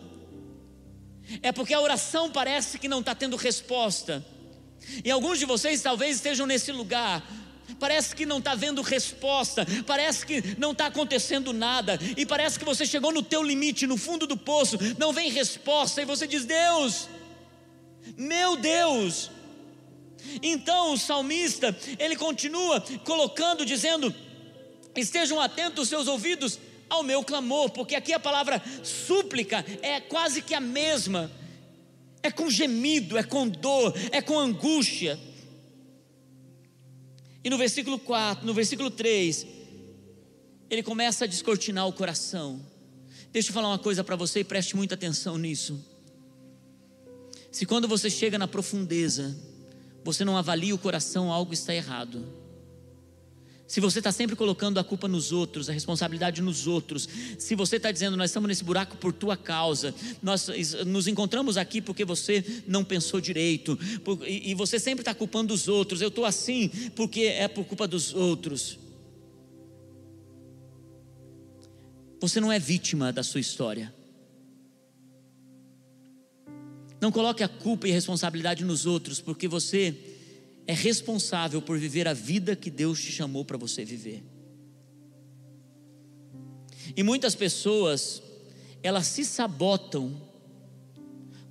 é 1.42 1.52
porque 1.52 1.74
a 1.74 1.82
oração 1.82 2.30
parece 2.30 2.78
que 2.78 2.88
não 2.88 3.00
está 3.00 3.16
tendo 3.16 3.36
resposta. 3.36 4.26
E 5.04 5.12
alguns 5.12 5.40
de 5.40 5.46
vocês 5.46 5.82
talvez 5.82 6.18
estejam 6.18 6.46
nesse 6.46 6.72
lugar. 6.72 7.24
Parece 7.80 8.16
que 8.16 8.26
não 8.26 8.40
está 8.40 8.54
vendo 8.54 8.82
resposta, 8.82 9.66
parece 9.88 10.26
que 10.26 10.56
não 10.58 10.72
está 10.72 10.88
acontecendo 10.88 11.54
nada, 11.54 11.98
e 12.18 12.26
parece 12.26 12.60
que 12.60 12.66
você 12.66 12.86
chegou 12.86 13.12
no 13.12 13.24
teu 13.24 13.42
limite, 13.42 13.88
no 13.88 13.98
fundo 13.98 14.28
do 14.28 14.38
poço, 14.38 14.78
não 14.98 15.14
vem 15.14 15.32
resposta, 15.32 16.02
e 16.02 16.06
você 16.06 16.28
diz: 16.28 16.46
Deus, 16.46 17.08
meu 18.18 18.58
Deus. 18.58 19.32
Então 20.44 20.94
o 20.94 20.98
salmista, 20.98 21.76
ele 21.98 22.16
continua 22.16 22.82
colocando, 23.04 23.66
dizendo: 23.66 24.14
estejam 24.96 25.40
atentos 25.40 25.84
os 25.84 25.90
seus 25.90 26.08
ouvidos 26.08 26.60
ao 26.90 27.04
meu 27.04 27.24
clamor, 27.24 27.70
porque 27.70 27.96
aqui 27.96 28.14
a 28.14 28.20
palavra 28.20 28.62
súplica 28.84 29.66
é 29.82 30.00
quase 30.02 30.42
que 30.42 30.54
a 30.54 30.60
mesma 30.60 31.32
é 32.24 32.32
com 32.32 32.50
gemido, 32.50 33.18
é 33.18 33.24
com 33.24 33.48
dor, 33.48 33.94
é 34.12 34.22
com 34.22 34.40
angústia. 34.40 35.20
E 37.44 37.50
no 37.50 37.58
versículo 37.58 37.98
4, 37.98 38.46
no 38.46 38.54
versículo 38.54 38.92
3, 38.92 39.48
ele 40.70 40.84
começa 40.84 41.26
a 41.26 41.28
descortinar 41.28 41.88
o 41.88 41.94
coração. 41.94 42.62
Deixa 43.32 43.50
eu 43.50 43.54
falar 43.54 43.70
uma 43.70 43.80
coisa 43.80 44.04
para 44.04 44.16
você 44.16 44.42
e 44.42 44.44
preste 44.44 44.76
muita 44.76 44.96
atenção 44.96 45.38
nisso. 45.38 45.84
Se 47.52 47.66
quando 47.66 47.88
você 47.88 48.10
chega 48.10 48.38
na 48.38 48.48
profundeza, 48.48 49.38
você 50.04 50.24
não 50.24 50.38
avalia 50.38 50.74
o 50.74 50.78
coração, 50.78 51.32
algo 51.32 51.54
está 51.54 51.74
errado. 51.74 52.41
Se 53.72 53.80
você 53.80 54.00
está 54.00 54.12
sempre 54.12 54.36
colocando 54.36 54.82
a 54.82 54.84
culpa 54.84 55.08
nos 55.08 55.32
outros, 55.32 55.70
a 55.70 55.72
responsabilidade 55.72 56.42
nos 56.42 56.68
outros, 56.68 57.08
se 57.40 57.56
você 57.56 57.78
está 57.78 57.90
dizendo, 57.90 58.18
nós 58.18 58.30
estamos 58.30 58.50
nesse 58.50 58.66
buraco 58.66 58.98
por 58.98 59.14
tua 59.14 59.38
causa, 59.38 59.96
nós 60.22 60.50
nos 60.86 61.08
encontramos 61.08 61.56
aqui 61.56 61.82
porque 61.82 62.04
você 62.04 62.44
não 62.68 62.84
pensou 62.84 63.22
direito, 63.22 63.80
e 64.28 64.54
você 64.56 64.78
sempre 64.78 65.04
está 65.04 65.16
culpando 65.16 65.54
os 65.54 65.70
outros, 65.70 66.02
eu 66.02 66.10
estou 66.10 66.26
assim 66.26 66.68
porque 66.98 67.22
é 67.22 67.48
por 67.48 67.64
culpa 67.64 67.88
dos 67.88 68.14
outros. 68.14 68.78
Você 72.20 72.42
não 72.42 72.52
é 72.52 72.60
vítima 72.60 73.14
da 73.14 73.24
sua 73.24 73.40
história. 73.40 73.96
Não 77.00 77.10
coloque 77.10 77.42
a 77.42 77.48
culpa 77.48 77.88
e 77.88 77.92
a 77.92 77.94
responsabilidade 77.94 78.66
nos 78.66 78.86
outros, 78.86 79.22
porque 79.22 79.48
você 79.48 80.11
é 80.68 80.74
responsável 80.74 81.62
por 81.62 81.78
viver 81.78 82.08
a 82.08 82.14
vida 82.14 82.56
que 82.56 82.70
Deus 82.70 83.02
te 83.02 83.12
chamou 83.12 83.44
para 83.44 83.58
você 83.58 83.84
viver. 83.84 84.24
E 86.96 87.04
muitas 87.04 87.36
pessoas, 87.36 88.22
elas 88.84 89.08
se 89.08 89.24
sabotam 89.24 90.30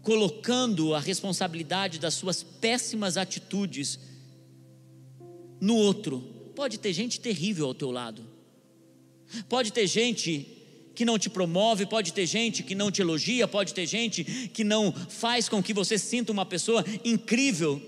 colocando 0.03 0.95
a 0.95 1.01
responsabilidade 1.01 1.99
das 1.99 2.15
suas 2.15 2.43
péssimas 2.43 3.17
atitudes 3.17 3.99
no 5.61 5.77
outro. 5.77 6.21
Pode 6.55 6.79
ter 6.79 6.93
gente 6.93 7.21
terrível 7.21 7.67
ao 7.67 7.75
teu 7.75 7.91
lado. 7.91 8.25
Pode 9.49 9.73
ter 9.73 9.87
gente 9.87 10.57
que 10.95 11.05
não 11.05 11.19
te 11.19 11.31
promove, 11.31 11.87
pode 11.87 12.13
ter 12.13 12.27
gente 12.27 12.63
que 12.63 12.75
não 12.75 12.91
te 12.91 13.01
elogia, 13.01 13.47
pode 13.47 13.73
ter 13.73 13.87
gente 13.87 14.25
que 14.53 14.65
não 14.65 14.93
faz 14.93 15.49
com 15.49 15.63
que 15.63 15.73
você 15.73 15.97
sinta 15.97 16.33
uma 16.33 16.45
pessoa 16.45 16.85
incrível. 17.05 17.81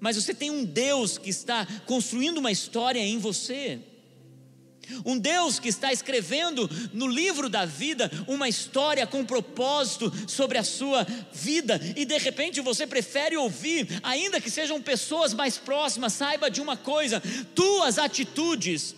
Mas 0.00 0.16
você 0.16 0.34
tem 0.34 0.50
um 0.50 0.64
Deus 0.64 1.18
que 1.18 1.30
está 1.30 1.66
construindo 1.86 2.38
uma 2.38 2.50
história 2.50 3.00
em 3.00 3.18
você. 3.18 3.78
Um 5.04 5.18
Deus 5.18 5.58
que 5.58 5.68
está 5.68 5.92
escrevendo 5.92 6.68
no 6.92 7.06
livro 7.06 7.48
da 7.48 7.64
vida 7.64 8.10
uma 8.26 8.48
história 8.48 9.06
com 9.06 9.24
propósito 9.24 10.12
sobre 10.26 10.58
a 10.58 10.64
sua 10.64 11.06
vida, 11.32 11.80
e 11.96 12.04
de 12.04 12.18
repente 12.18 12.60
você 12.60 12.86
prefere 12.86 13.36
ouvir, 13.36 13.86
ainda 14.02 14.40
que 14.40 14.50
sejam 14.50 14.82
pessoas 14.82 15.32
mais 15.32 15.56
próximas, 15.56 16.14
saiba 16.14 16.50
de 16.50 16.60
uma 16.60 16.76
coisa: 16.76 17.22
tuas 17.54 17.98
atitudes 17.98 18.94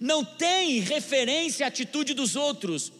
não 0.00 0.24
têm 0.24 0.80
referência 0.80 1.66
à 1.66 1.68
atitude 1.68 2.14
dos 2.14 2.36
outros. 2.36 2.92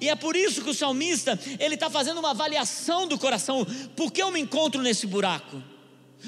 E 0.00 0.08
é 0.08 0.14
por 0.14 0.36
isso 0.36 0.62
que 0.62 0.70
o 0.70 0.74
salmista 0.74 1.38
ele 1.58 1.74
está 1.74 1.88
fazendo 1.88 2.18
uma 2.18 2.30
avaliação 2.30 3.06
do 3.06 3.18
coração. 3.18 3.66
Por 3.96 4.12
que 4.12 4.22
eu 4.22 4.30
me 4.30 4.40
encontro 4.40 4.82
nesse 4.82 5.06
buraco? 5.06 5.62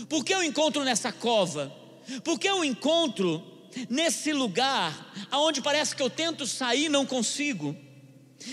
Por 0.08 0.24
que 0.24 0.34
eu 0.34 0.42
encontro 0.42 0.84
nessa 0.84 1.12
cova? 1.12 1.72
Por 2.24 2.38
que 2.38 2.48
eu 2.48 2.64
encontro 2.64 3.52
nesse 3.88 4.32
lugar 4.32 5.12
aonde 5.30 5.60
parece 5.60 5.94
que 5.94 6.02
eu 6.02 6.10
tento 6.10 6.46
sair 6.46 6.88
não 6.88 7.06
consigo. 7.06 7.76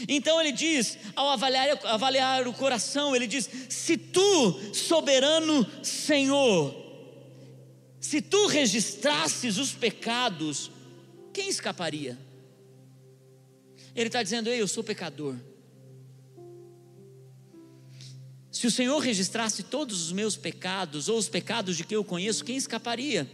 Então 0.07 0.39
ele 0.39 0.51
diz, 0.51 0.97
ao 1.15 1.29
avaliar, 1.29 1.85
avaliar 1.85 2.47
o 2.47 2.53
coração, 2.53 3.15
ele 3.15 3.25
diz: 3.25 3.49
Se 3.69 3.97
tu, 3.97 4.73
soberano 4.73 5.65
Senhor, 5.83 6.75
se 7.99 8.21
tu 8.21 8.47
registrasses 8.47 9.57
os 9.57 9.71
pecados, 9.71 10.69
quem 11.33 11.49
escaparia? 11.49 12.17
Ele 13.95 14.07
está 14.07 14.21
dizendo: 14.21 14.49
Ei, 14.49 14.61
eu 14.61 14.67
sou 14.67 14.83
pecador. 14.83 15.35
Se 18.51 18.65
o 18.65 18.71
Senhor 18.71 18.97
registrasse 18.99 19.63
todos 19.63 20.01
os 20.01 20.11
meus 20.11 20.35
pecados, 20.35 21.07
ou 21.07 21.17
os 21.17 21.29
pecados 21.29 21.77
de 21.77 21.83
que 21.83 21.95
eu 21.95 22.03
conheço, 22.03 22.43
quem 22.43 22.57
escaparia? 22.57 23.29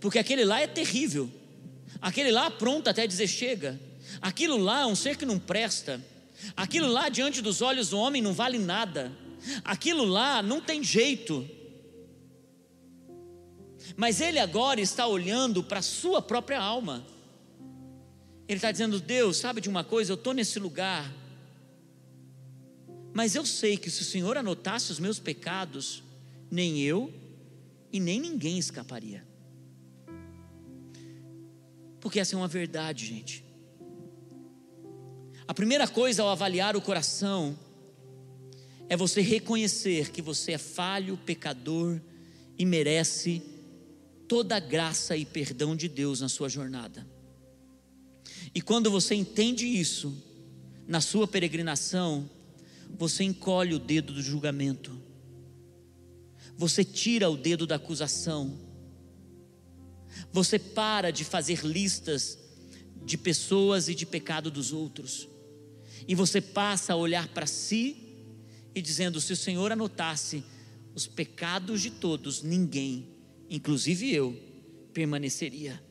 porque 0.00 0.18
aquele 0.18 0.44
lá 0.44 0.60
é 0.60 0.66
terrível, 0.66 1.30
aquele 2.00 2.30
lá 2.30 2.50
pronto 2.50 2.88
até 2.88 3.06
dizer 3.06 3.26
chega, 3.26 3.78
aquilo 4.20 4.56
lá 4.56 4.82
é 4.82 4.86
um 4.86 4.94
ser 4.94 5.16
que 5.16 5.26
não 5.26 5.38
presta, 5.38 6.02
aquilo 6.56 6.88
lá 6.88 7.08
diante 7.08 7.42
dos 7.42 7.60
olhos 7.60 7.90
do 7.90 7.98
homem 7.98 8.22
não 8.22 8.32
vale 8.32 8.58
nada, 8.58 9.12
aquilo 9.64 10.04
lá 10.04 10.42
não 10.42 10.60
tem 10.60 10.82
jeito. 10.82 11.48
Mas 13.96 14.20
ele 14.20 14.38
agora 14.38 14.80
está 14.80 15.06
olhando 15.06 15.62
para 15.62 15.78
a 15.78 15.82
sua 15.82 16.20
própria 16.20 16.60
alma. 16.60 17.06
Ele 18.46 18.58
está 18.58 18.70
dizendo: 18.70 19.00
Deus, 19.00 19.38
sabe 19.38 19.60
de 19.60 19.68
uma 19.68 19.82
coisa? 19.82 20.12
Eu 20.12 20.16
estou 20.16 20.34
nesse 20.34 20.58
lugar, 20.58 21.10
mas 23.18 23.34
eu 23.34 23.44
sei 23.44 23.76
que 23.76 23.90
se 23.90 24.02
o 24.02 24.04
Senhor 24.04 24.36
anotasse 24.36 24.92
os 24.92 25.00
meus 25.00 25.18
pecados, 25.18 26.04
nem 26.48 26.80
eu 26.80 27.12
e 27.92 27.98
nem 27.98 28.20
ninguém 28.20 28.60
escaparia. 28.60 29.26
Porque 32.00 32.20
essa 32.20 32.36
é 32.36 32.38
uma 32.38 32.46
verdade, 32.46 33.06
gente. 33.06 33.44
A 35.48 35.52
primeira 35.52 35.88
coisa 35.88 36.22
ao 36.22 36.28
avaliar 36.28 36.76
o 36.76 36.80
coração 36.80 37.58
é 38.88 38.96
você 38.96 39.20
reconhecer 39.20 40.12
que 40.12 40.22
você 40.22 40.52
é 40.52 40.58
falho, 40.58 41.16
pecador 41.16 42.00
e 42.56 42.64
merece 42.64 43.42
toda 44.28 44.54
a 44.54 44.60
graça 44.60 45.16
e 45.16 45.24
perdão 45.24 45.74
de 45.74 45.88
Deus 45.88 46.20
na 46.20 46.28
sua 46.28 46.48
jornada. 46.48 47.04
E 48.54 48.62
quando 48.62 48.92
você 48.92 49.16
entende 49.16 49.66
isso, 49.66 50.16
na 50.86 51.00
sua 51.00 51.26
peregrinação, 51.26 52.30
você 52.96 53.24
encolhe 53.24 53.74
o 53.74 53.78
dedo 53.78 54.12
do 54.12 54.22
julgamento, 54.22 55.00
você 56.56 56.84
tira 56.84 57.28
o 57.28 57.36
dedo 57.36 57.66
da 57.66 57.76
acusação, 57.76 58.58
você 60.32 60.58
para 60.58 61.10
de 61.10 61.24
fazer 61.24 61.64
listas 61.64 62.38
de 63.04 63.16
pessoas 63.16 63.88
e 63.88 63.94
de 63.94 64.04
pecado 64.04 64.50
dos 64.50 64.72
outros. 64.72 65.28
E 66.06 66.14
você 66.14 66.40
passa 66.40 66.92
a 66.92 66.96
olhar 66.96 67.28
para 67.28 67.46
si 67.46 67.96
e 68.74 68.82
dizendo: 68.82 69.20
se 69.20 69.32
o 69.32 69.36
Senhor 69.36 69.72
anotasse 69.72 70.44
os 70.94 71.06
pecados 71.06 71.80
de 71.80 71.90
todos, 71.90 72.42
ninguém, 72.42 73.08
inclusive 73.48 74.12
eu, 74.12 74.36
permaneceria. 74.92 75.82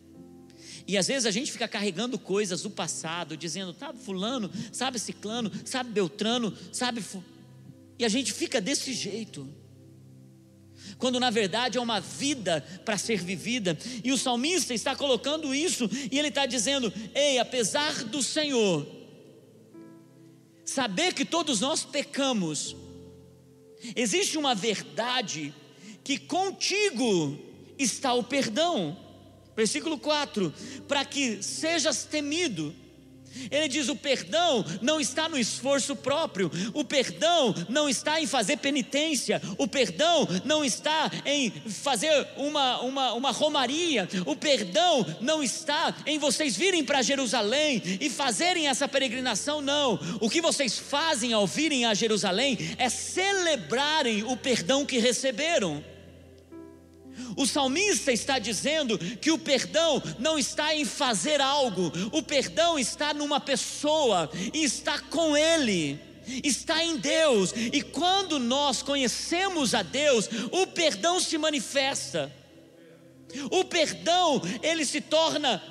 E 0.88 0.98
às 0.98 1.08
vezes 1.08 1.26
a 1.26 1.32
gente 1.32 1.52
fica 1.52 1.68
carregando 1.68 2.18
coisas 2.18 2.62
do 2.62 2.70
passado, 2.70 3.36
dizendo, 3.36 3.76
sabe 3.78 4.00
fulano, 4.00 4.50
sabe 4.72 4.98
ciclano, 4.98 5.52
sabe 5.66 5.92
beltrano, 5.92 6.54
sabe. 6.72 7.04
E 8.00 8.06
a 8.06 8.10
gente 8.10 8.32
fica 8.32 8.62
desse 8.62 8.94
jeito 8.94 9.48
quando 10.98 11.20
na 11.20 11.30
verdade 11.30 11.78
é 11.78 11.82
uma 11.82 12.00
vida 12.00 12.62
para 12.86 12.98
ser 12.98 13.22
vivida. 13.22 13.78
E 14.04 14.12
o 14.12 14.18
salmista 14.18 14.74
está 14.74 14.96
colocando 14.96 15.54
isso 15.54 15.90
e 16.12 16.18
ele 16.18 16.30
está 16.30 16.46
dizendo: 16.46 16.92
Ei, 17.14 17.40
apesar 17.40 18.04
do 18.06 18.24
Senhor, 18.24 18.88
saber 20.64 21.14
que 21.14 21.26
todos 21.26 21.60
nós 21.60 21.84
pecamos, 21.84 22.76
existe 23.96 24.38
uma 24.38 24.56
verdade 24.56 25.54
que 26.04 26.18
contigo 26.18 27.38
está 27.78 28.14
o 28.14 28.24
perdão. 28.24 28.98
Versículo 29.58 29.98
4: 29.98 30.54
Para 30.88 31.04
que 31.04 31.44
sejas 31.44 32.06
temido 32.06 32.74
ele 33.52 33.68
diz: 33.68 33.90
o 33.90 33.96
perdão 33.96 34.66
não 34.82 35.00
está 35.00 35.30
no 35.30 35.38
esforço 35.38 35.96
próprio, 35.96 36.52
o 36.74 36.84
perdão 36.84 37.54
não 37.70 37.88
está 37.88 38.20
em 38.22 38.28
fazer 38.28 38.58
penitência, 38.58 39.42
o 39.58 39.68
perdão 39.68 40.28
não 40.44 40.64
está 40.64 41.12
em 41.26 41.52
fazer 41.52 42.28
uma, 42.36 42.82
uma, 42.82 43.14
uma 43.14 43.32
romaria, 43.32 44.08
o 44.26 44.36
perdão 44.36 45.06
não 45.22 45.44
está 45.44 45.96
em 46.06 46.18
vocês 46.18 46.56
virem 46.56 46.84
para 46.84 47.02
Jerusalém 47.02 47.82
e 48.00 48.10
fazerem 48.10 48.68
essa 48.68 48.88
peregrinação, 48.88 49.62
não. 49.62 50.00
O 50.20 50.30
que 50.30 50.42
vocês 50.42 50.78
fazem 50.78 51.34
ao 51.34 51.46
virem 51.46 51.86
a 51.86 51.94
Jerusalém 51.94 52.58
é 52.78 52.90
celebrarem 52.90 54.24
o 54.24 54.36
perdão 54.36 54.86
que 54.86 54.98
receberam. 54.98 55.84
O 57.36 57.46
salmista 57.46 58.12
está 58.12 58.40
dizendo 58.40 58.98
que 58.98 59.32
o 59.32 59.38
perdão 59.38 60.02
não 60.20 60.38
está 60.38 60.76
em 60.76 60.86
fazer 60.86 61.42
algo, 61.42 61.92
o 62.12 62.22
perdão 62.22 62.78
está 62.78 63.14
numa 63.14 63.40
pessoa 63.40 64.30
e 64.54 64.64
está 64.64 65.00
com 65.00 65.36
Ele 65.36 66.08
está 66.44 66.84
em 66.84 66.98
Deus, 66.98 67.54
e 67.56 67.82
quando 67.82 68.38
nós 68.38 68.82
conhecemos 68.82 69.74
a 69.74 69.82
Deus, 69.82 70.30
o 70.52 70.68
perdão 70.68 71.20
se 71.20 71.38
manifesta. 71.38 72.30
O 73.52 73.64
perdão, 73.66 74.42
ele 74.62 74.86
se 74.86 75.02
torna 75.02 75.62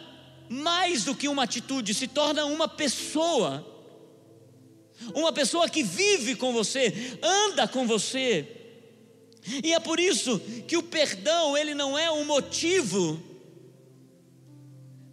mais 0.49 1.05
do 1.05 1.15
que 1.15 1.29
uma 1.29 1.45
atitude, 1.45 1.95
se 1.95 2.07
torna 2.07 2.45
uma 2.45 2.69
pessoa. 2.69 3.67
Uma 5.15 5.33
pessoa 5.33 5.69
que 5.69 5.83
vive 5.83 6.37
com 6.37 6.53
você, 6.53 7.19
anda 7.23 7.69
com 7.69 7.87
você. 7.87 8.56
E 9.63 9.73
é 9.73 9.81
por 9.81 10.01
isso 10.01 10.41
que 10.67 10.77
o 10.77 10.83
perdão, 10.83 11.57
ele 11.57 11.75
não 11.75 11.97
é 11.97 12.11
um 12.11 12.25
motivo 12.25 13.23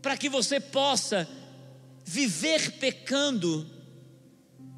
para 0.02 0.17
que 0.17 0.28
você 0.28 0.60
possa 0.60 1.28
viver 2.06 2.74
pecando 2.74 3.65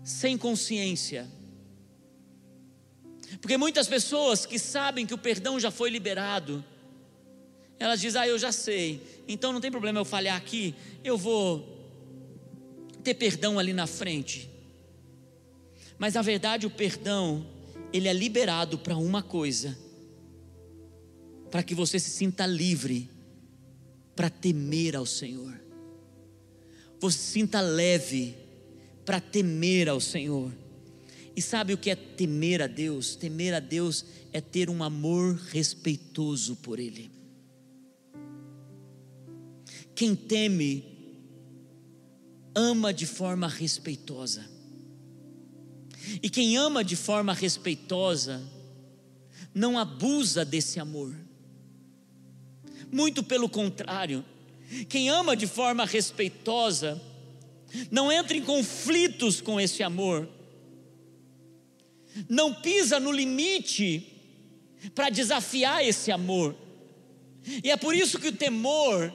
sem 0.04 0.38
consciência. 0.38 1.28
Porque 3.42 3.58
muitas 3.58 3.88
pessoas 3.88 4.46
que 4.46 4.60
sabem 4.60 5.06
que 5.06 5.14
o 5.14 5.18
perdão 5.18 5.60
já 5.60 5.72
foi 5.72 5.90
liberado, 5.90 6.64
elas 7.80 8.00
dizem: 8.00 8.22
Ah, 8.22 8.28
eu 8.28 8.38
já 8.38 8.52
sei, 8.52 9.02
então 9.28 9.52
não 9.52 9.62
tem 9.62 9.72
problema 9.72 10.00
eu 10.00 10.06
falhar 10.06 10.38
aqui, 10.38 10.76
eu 11.04 11.18
vou 11.18 11.74
ter 13.04 13.14
perdão 13.14 13.58
ali 13.58 13.74
na 13.74 13.88
frente. 13.88 14.50
Mas 15.98 16.14
na 16.14 16.22
verdade 16.22 16.66
o 16.66 16.70
perdão 16.70 17.46
ele 17.96 18.10
é 18.10 18.14
liberado 18.14 18.78
para 18.78 18.98
uma 18.98 19.24
coisa: 19.24 19.78
para 21.50 21.64
que 21.64 21.74
você 21.74 21.98
se 21.98 22.10
sinta 22.10 22.46
livre 22.46 23.10
para 24.14 24.30
temer 24.30 24.98
ao 24.98 25.06
Senhor. 25.06 25.58
Você 27.00 27.18
se 27.18 27.32
sinta 27.32 27.62
leve 27.62 28.36
para 29.06 29.22
temer 29.22 29.88
ao 29.88 30.02
Senhor. 30.02 30.52
E 31.38 31.42
sabe 31.42 31.74
o 31.74 31.78
que 31.78 31.90
é 31.90 31.96
temer 31.96 32.62
a 32.62 32.68
Deus? 32.68 33.16
Temer 33.16 33.54
a 33.54 33.60
Deus 33.62 34.06
é 34.34 34.42
ter 34.42 34.70
um 34.70 34.84
amor 34.84 35.36
respeitoso 35.52 36.58
por 36.58 36.80
Ele. 36.80 37.10
Quem 39.94 40.16
teme, 40.16 40.84
ama 42.54 42.94
de 42.94 43.06
forma 43.06 43.48
respeitosa. 43.48 44.55
E 46.22 46.30
quem 46.30 46.58
ama 46.58 46.84
de 46.84 46.96
forma 46.96 47.34
respeitosa, 47.34 48.42
não 49.54 49.78
abusa 49.78 50.44
desse 50.44 50.80
amor. 50.80 51.16
Muito 52.92 53.24
pelo 53.24 53.50
contrário, 53.50 54.24
quem 54.90 55.10
ama 55.10 55.36
de 55.36 55.48
forma 55.48 55.86
respeitosa, 55.86 57.02
não 57.90 58.12
entra 58.12 58.38
em 58.38 58.42
conflitos 58.42 59.42
com 59.42 59.60
esse 59.60 59.84
amor, 59.84 60.30
não 62.30 62.54
pisa 62.54 63.00
no 63.00 63.12
limite 63.12 64.16
para 64.94 65.10
desafiar 65.10 65.84
esse 65.86 66.12
amor. 66.12 66.56
E 67.64 67.70
é 67.70 67.78
por 67.78 67.94
isso 67.96 68.20
que 68.20 68.30
o 68.30 68.36
temor, 68.36 69.14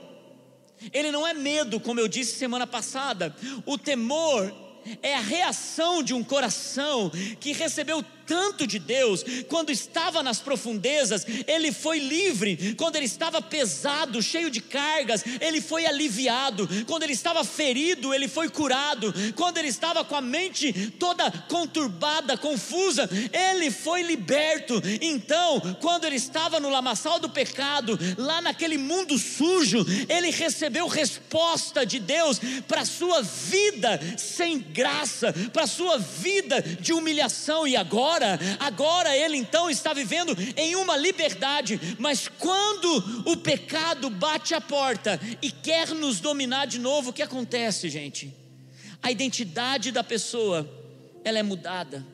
ele 0.92 1.10
não 1.10 1.26
é 1.26 1.34
medo, 1.34 1.80
como 1.80 2.00
eu 2.00 2.08
disse 2.08 2.36
semana 2.36 2.66
passada. 2.66 3.34
O 3.66 3.78
temor 3.78 4.52
é 5.02 5.14
a 5.14 5.20
reação 5.20 6.02
de 6.02 6.14
um 6.14 6.22
coração 6.22 7.10
que 7.38 7.52
recebeu 7.52 8.04
tanto 8.30 8.64
de 8.64 8.78
Deus, 8.78 9.24
quando 9.48 9.70
estava 9.70 10.22
nas 10.22 10.38
profundezas, 10.38 11.26
ele 11.48 11.72
foi 11.72 11.98
livre, 11.98 12.76
quando 12.76 12.94
ele 12.94 13.06
estava 13.06 13.42
pesado, 13.42 14.22
cheio 14.22 14.48
de 14.48 14.60
cargas, 14.60 15.24
ele 15.40 15.60
foi 15.60 15.84
aliviado, 15.84 16.68
quando 16.86 17.02
ele 17.02 17.12
estava 17.12 17.42
ferido, 17.42 18.14
ele 18.14 18.28
foi 18.28 18.48
curado, 18.48 19.12
quando 19.34 19.58
ele 19.58 19.66
estava 19.66 20.04
com 20.04 20.14
a 20.14 20.20
mente 20.20 20.92
toda 20.96 21.28
conturbada, 21.48 22.38
confusa, 22.38 23.10
ele 23.32 23.68
foi 23.68 24.02
liberto. 24.02 24.80
Então, 25.00 25.60
quando 25.80 26.04
ele 26.04 26.14
estava 26.14 26.60
no 26.60 26.70
lamaçal 26.70 27.18
do 27.18 27.28
pecado, 27.28 27.98
lá 28.16 28.40
naquele 28.40 28.78
mundo 28.78 29.18
sujo, 29.18 29.84
ele 30.08 30.30
recebeu 30.30 30.86
resposta 30.86 31.84
de 31.84 31.98
Deus 31.98 32.40
para 32.68 32.82
a 32.82 32.86
sua 32.86 33.22
vida 33.22 34.00
sem 34.16 34.60
graça, 34.60 35.34
para 35.52 35.64
a 35.64 35.66
sua 35.66 35.98
vida 35.98 36.62
de 36.62 36.92
humilhação, 36.92 37.66
e 37.66 37.76
agora 37.76 38.19
agora, 38.20 38.38
agora 38.60 39.16
ele 39.16 39.36
então 39.36 39.70
está 39.70 39.92
vivendo 39.92 40.36
em 40.56 40.76
uma 40.76 40.96
liberdade, 40.96 41.80
mas 41.98 42.28
quando 42.28 43.24
o 43.26 43.36
pecado 43.36 44.10
bate 44.10 44.54
a 44.54 44.60
porta 44.60 45.20
e 45.40 45.50
quer 45.50 45.88
nos 45.88 46.20
dominar 46.20 46.66
de 46.66 46.78
novo, 46.78 47.10
o 47.10 47.12
que 47.12 47.22
acontece, 47.22 47.88
gente? 47.88 48.34
A 49.02 49.10
identidade 49.10 49.90
da 49.90 50.04
pessoa, 50.04 50.68
ela 51.24 51.38
é 51.38 51.42
mudada 51.42 52.06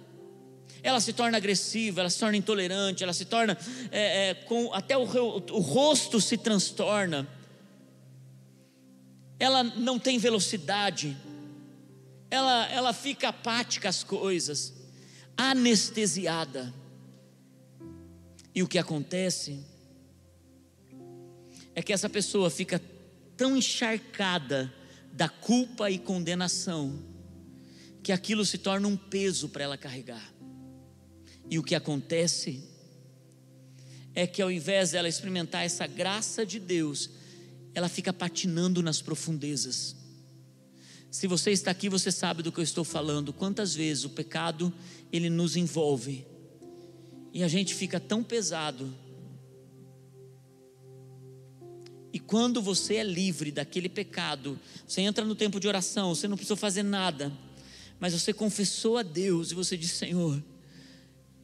ela 0.83 1.01
se 1.01 1.13
torna 1.13 1.37
agressiva, 1.37 2.01
ela 2.01 2.09
se 2.09 2.21
torna 2.21 2.37
intolerante, 2.37 3.03
ela 3.03 3.13
se 3.13 3.25
torna 3.25 3.59
é, 3.91 4.29
é, 4.29 4.35
com 4.35 4.73
até 4.73 4.97
o, 4.97 5.03
o, 5.03 5.61
rosto 5.61 6.21
se 6.21 6.39
transtorna. 6.39 7.27
Ela 9.37 9.65
não 9.65 9.99
tem 9.99 10.17
velocidade, 10.17 11.17
ela, 12.31 12.69
ela 12.71 12.93
fica 12.93 13.31
apática 13.31 13.89
às 13.89 14.05
coisas 14.05 14.76
anestesiada. 15.37 16.73
E 18.55 18.63
o 18.63 18.69
que 18.69 18.79
acontece 18.79 19.61
é 21.75 21.83
que 21.83 21.93
essa 21.93 22.09
pessoa 22.09 22.49
fica 22.49 22.81
tão 23.37 23.57
encharcada 23.57 24.73
da 25.13 25.29
culpa 25.29 25.91
e 25.91 25.99
condenação 25.99 27.03
que 28.03 28.13
aquilo 28.13 28.47
se 28.47 28.57
torna 28.57 28.89
um 28.89 28.97
peso 28.97 29.49
para 29.49 29.65
ela 29.65 29.77
carregar. 29.77 30.33
E 31.51 31.59
o 31.59 31.63
que 31.63 31.75
acontece 31.75 32.63
é 34.15 34.27
que 34.27 34.41
ao 34.41 34.51
invés 34.51 34.93
dela 34.93 35.09
experimentar 35.09 35.65
essa 35.65 35.87
graça 35.87 36.47
de 36.47 36.59
Deus, 36.59 37.11
ela 37.75 37.89
fica 37.89 38.13
patinando 38.13 38.83
nas 38.83 39.03
profundezas. 39.03 39.95
Se 41.11 41.27
você 41.27 41.51
está 41.51 41.71
aqui, 41.71 41.89
você 41.89 42.11
sabe 42.11 42.43
do 42.43 42.53
que 42.53 42.59
eu 42.59 42.65
estou 42.65 42.85
falando. 42.85 43.33
Quantas 43.33 43.75
vezes 43.75 44.05
o 44.05 44.11
pecado 44.11 44.73
ele 45.13 45.31
nos 45.31 45.57
envolve 45.57 46.27
e 47.33 47.43
a 47.43 47.49
gente 47.49 47.75
fica 47.75 48.01
tão 48.01 48.23
pesado. 48.23 48.93
E 52.13 52.19
quando 52.19 52.63
você 52.63 52.95
é 52.95 53.05
livre 53.05 53.51
daquele 53.51 53.91
pecado, 53.91 54.59
você 54.87 55.03
entra 55.03 55.25
no 55.25 55.35
tempo 55.35 55.61
de 55.61 55.69
oração, 55.69 56.15
você 56.15 56.27
não 56.27 56.37
precisa 56.37 56.57
fazer 56.57 56.83
nada, 56.83 57.31
mas 58.01 58.15
você 58.15 58.33
confessou 58.33 58.97
a 58.97 59.03
Deus 59.03 59.51
e 59.51 59.55
você 59.55 59.77
diz: 59.77 59.91
Senhor, 59.91 60.43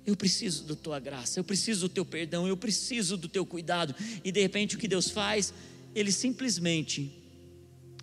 eu 0.07 0.16
preciso 0.16 0.64
da 0.64 0.75
tua 0.75 0.98
graça, 0.98 1.38
eu 1.38 1.44
preciso 1.44 1.88
do 1.88 1.92
teu 1.92 2.05
perdão, 2.05 2.48
eu 2.48 2.57
preciso 2.57 3.16
do 3.16 3.29
teu 3.29 3.44
cuidado. 3.44 3.94
E 4.25 4.33
de 4.33 4.40
repente 4.40 4.77
o 4.77 4.79
que 4.79 4.88
Deus 4.88 5.11
faz? 5.11 5.53
Ele 5.94 6.11
simplesmente 6.11 7.22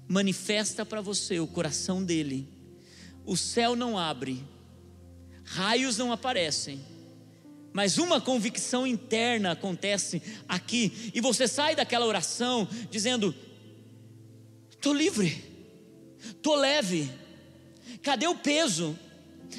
manifesta 0.10 0.84
para 0.84 1.02
você 1.02 1.40
o 1.40 1.46
coração 1.46 2.04
dele. 2.04 2.50
O 3.24 3.38
céu 3.38 3.76
não 3.76 3.96
abre, 3.96 4.44
raios 5.44 6.00
não 6.00 6.12
aparecem, 6.12 6.84
mas 7.72 8.00
uma 8.00 8.20
convicção 8.20 8.88
interna 8.88 9.52
acontece 9.52 10.20
aqui, 10.48 11.12
e 11.14 11.22
você 11.22 11.48
sai 11.48 11.76
daquela 11.76 12.08
oração 12.08 12.68
dizendo: 12.90 13.36
estou 14.72 14.94
livre, 14.94 15.44
estou 16.26 16.56
leve, 16.56 17.08
cadê 18.02 18.28
o 18.28 18.36
peso? 18.36 18.98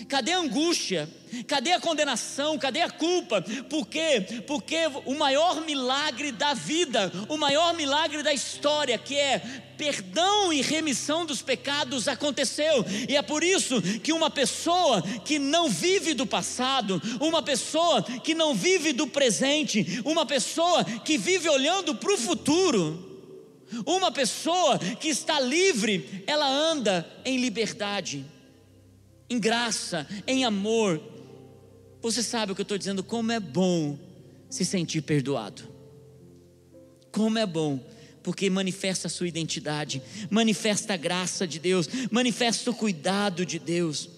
Cadê 0.08 0.32
a 0.32 0.38
angústia? 0.38 1.08
Cadê 1.46 1.72
a 1.72 1.80
condenação? 1.80 2.58
Cadê 2.58 2.80
a 2.80 2.90
culpa? 2.90 3.42
Por 3.68 3.86
quê? 3.86 4.42
Porque 4.46 4.76
o 5.04 5.14
maior 5.14 5.60
milagre 5.62 6.32
da 6.32 6.54
vida, 6.54 7.12
o 7.28 7.36
maior 7.36 7.74
milagre 7.74 8.22
da 8.22 8.32
história, 8.32 8.96
que 8.98 9.16
é 9.16 9.38
perdão 9.76 10.52
e 10.52 10.60
remissão 10.60 11.24
dos 11.24 11.42
pecados, 11.42 12.06
aconteceu. 12.06 12.84
E 13.08 13.16
é 13.16 13.22
por 13.22 13.42
isso 13.42 13.80
que 14.00 14.12
uma 14.12 14.30
pessoa 14.30 15.02
que 15.24 15.38
não 15.38 15.68
vive 15.68 16.14
do 16.14 16.26
passado, 16.26 17.00
uma 17.20 17.42
pessoa 17.42 18.02
que 18.02 18.34
não 18.34 18.54
vive 18.54 18.92
do 18.92 19.06
presente, 19.06 20.02
uma 20.04 20.24
pessoa 20.24 20.84
que 20.84 21.18
vive 21.18 21.48
olhando 21.48 21.94
para 21.94 22.12
o 22.12 22.18
futuro, 22.18 23.08
uma 23.86 24.10
pessoa 24.10 24.78
que 24.78 25.08
está 25.08 25.40
livre, 25.40 26.24
ela 26.26 26.48
anda 26.48 27.08
em 27.24 27.38
liberdade 27.38 28.24
em 29.30 29.38
graça, 29.38 30.06
em 30.26 30.44
amor. 30.44 31.00
Você 32.02 32.22
sabe 32.22 32.50
o 32.50 32.54
que 32.54 32.60
eu 32.60 32.64
estou 32.64 32.76
dizendo? 32.76 33.04
Como 33.04 33.30
é 33.30 33.38
bom 33.38 33.96
se 34.50 34.64
sentir 34.64 35.02
perdoado. 35.02 35.62
Como 37.12 37.38
é 37.38 37.46
bom, 37.46 37.80
porque 38.22 38.50
manifesta 38.50 39.06
a 39.06 39.10
sua 39.10 39.28
identidade, 39.28 40.02
manifesta 40.28 40.94
a 40.94 40.96
graça 40.96 41.46
de 41.46 41.58
Deus, 41.58 41.88
manifesta 42.10 42.70
o 42.70 42.74
cuidado 42.74 43.46
de 43.46 43.58
Deus. 43.58 44.10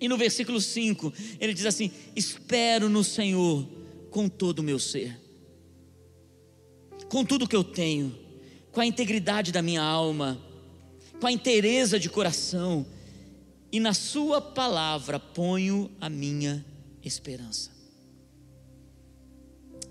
E 0.00 0.08
no 0.08 0.16
versículo 0.16 0.60
5, 0.60 1.12
ele 1.40 1.54
diz 1.54 1.66
assim: 1.66 1.90
Espero 2.14 2.88
no 2.88 3.02
Senhor 3.02 3.66
com 4.10 4.28
todo 4.28 4.58
o 4.58 4.62
meu 4.62 4.78
ser, 4.78 5.18
com 7.08 7.24
tudo 7.24 7.48
que 7.48 7.56
eu 7.56 7.64
tenho, 7.64 8.16
com 8.72 8.80
a 8.80 8.86
integridade 8.86 9.52
da 9.52 9.62
minha 9.62 9.82
alma, 9.82 10.40
com 11.20 11.26
a 11.26 11.32
inteireza 11.32 11.98
de 11.98 12.08
coração, 12.08 12.86
e 13.76 13.80
na 13.80 13.92
Sua 13.92 14.40
palavra 14.40 15.20
ponho 15.20 15.90
a 16.00 16.08
minha 16.08 16.64
esperança. 17.04 17.70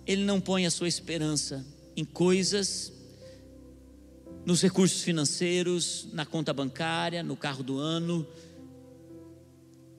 Ele 0.08 0.24
não 0.24 0.42
põe 0.42 0.66
a 0.66 0.72
sua 0.72 0.88
esperança 0.88 1.64
em 1.96 2.04
coisas, 2.04 2.92
nos 4.44 4.64
recursos 4.64 5.04
financeiros, 5.04 6.08
na 6.14 6.26
conta 6.26 6.52
bancária, 6.52 7.22
no 7.22 7.38
carro 7.38 7.62
do 7.62 7.78
ano, 7.78 8.28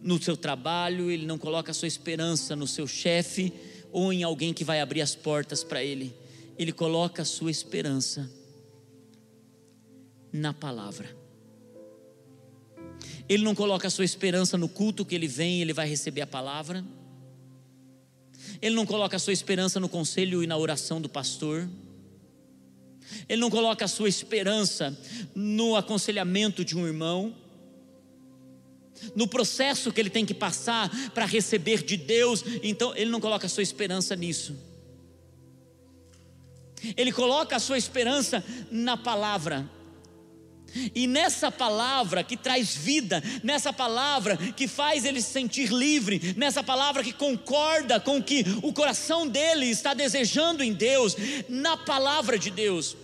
no 0.01 0.21
seu 0.21 0.37
trabalho, 0.37 1.09
ele 1.09 1.25
não 1.25 1.39
coloca 1.39 1.71
a 1.71 1.75
sua 1.75 1.87
esperança 1.87 2.57
no 2.57 2.67
seu 2.67 2.89
chefe 2.89 3.53
ou 3.93 4.13
em 4.13 4.25
alguém 4.25 4.53
que 4.53 4.65
vai 4.65 4.81
abrir 4.81 5.01
as 5.01 5.15
portas 5.15 5.63
para 5.63 5.81
ele. 5.81 6.13
Ele 6.59 6.73
coloca 6.73 7.23
a 7.23 7.25
sua 7.25 7.53
esperança 7.53 8.29
na 10.33 10.53
palavra. 10.53 11.26
Ele 13.29 13.43
não 13.43 13.55
coloca 13.55 13.89
a 13.89 13.91
sua 13.91 14.05
esperança 14.05 14.57
no 14.57 14.69
culto 14.69 15.05
que 15.05 15.15
ele 15.15 15.27
vem 15.27 15.59
e 15.59 15.63
ele 15.63 15.73
vai 15.73 15.89
receber 15.89 16.21
a 16.21 16.27
palavra. 16.27 16.85
Ele 18.63 18.75
não 18.75 18.87
coloca 18.87 19.17
a 19.17 19.19
sua 19.19 19.33
esperança 19.33 19.81
no 19.81 19.89
conselho 19.89 20.43
e 20.43 20.47
na 20.47 20.57
oração 20.57 21.01
do 21.01 21.09
pastor. 21.09 21.69
Ele 23.29 23.41
não 23.41 23.51
coloca 23.51 23.85
a 23.85 23.89
sua 23.89 24.09
esperança 24.09 24.97
no 25.35 25.77
aconselhamento 25.77 26.65
de 26.65 26.77
um 26.77 26.87
irmão. 26.87 27.35
No 29.15 29.29
processo 29.29 29.93
que 29.93 30.01
ele 30.01 30.11
tem 30.11 30.25
que 30.25 30.35
passar 30.35 30.91
para 31.11 31.27
receber 31.27 31.83
de 31.83 31.97
Deus, 31.97 32.45
então 32.63 32.95
ele 32.97 33.11
não 33.11 33.21
coloca 33.21 33.47
a 33.47 33.51
sua 33.51 33.63
esperança 33.63 34.17
nisso. 34.17 34.57
Ele 36.97 37.13
coloca 37.13 37.57
a 37.57 37.61
sua 37.61 37.79
esperança 37.79 38.45
na 38.71 38.97
palavra. 38.97 39.69
E 40.95 41.07
nessa 41.07 41.51
palavra 41.51 42.23
que 42.23 42.37
traz 42.37 42.75
vida, 42.75 43.23
nessa 43.43 43.73
palavra 43.73 44.37
que 44.37 44.69
faz 44.69 45.05
ele 45.05 45.21
se 45.21 45.33
sentir 45.33 45.73
livre, 45.73 46.35
nessa 46.37 46.63
palavra 46.63 47.03
que 47.03 47.13
concorda 47.13 47.99
com 48.01 48.19
o 48.19 48.23
que 48.23 48.45
o 48.63 48.73
coração 48.73 49.27
dele 49.27 49.67
está 49.67 49.95
desejando 49.95 50.63
em 50.63 50.73
Deus, 50.73 51.17
na 51.49 51.77
palavra 51.77 52.39
de 52.39 52.51
Deus. 52.51 52.97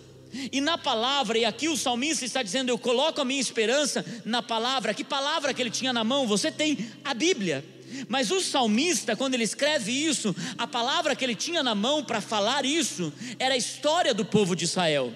E 0.50 0.60
na 0.60 0.78
palavra, 0.78 1.38
e 1.38 1.44
aqui 1.44 1.68
o 1.68 1.76
salmista 1.76 2.24
está 2.24 2.42
dizendo: 2.42 2.70
Eu 2.70 2.78
coloco 2.78 3.20
a 3.20 3.24
minha 3.24 3.40
esperança 3.40 4.04
na 4.24 4.42
palavra. 4.42 4.94
Que 4.94 5.04
palavra 5.04 5.52
que 5.52 5.60
ele 5.60 5.70
tinha 5.70 5.92
na 5.92 6.02
mão? 6.02 6.26
Você 6.26 6.50
tem 6.50 6.90
a 7.04 7.12
Bíblia. 7.12 7.62
Mas 8.08 8.30
o 8.30 8.40
salmista, 8.40 9.14
quando 9.14 9.34
ele 9.34 9.44
escreve 9.44 9.92
isso, 9.92 10.34
a 10.56 10.66
palavra 10.66 11.14
que 11.14 11.22
ele 11.22 11.34
tinha 11.34 11.62
na 11.62 11.74
mão 11.74 12.02
para 12.02 12.22
falar 12.22 12.64
isso 12.64 13.12
era 13.38 13.52
a 13.52 13.56
história 13.56 14.14
do 14.14 14.24
povo 14.24 14.56
de 14.56 14.64
Israel. 14.64 15.12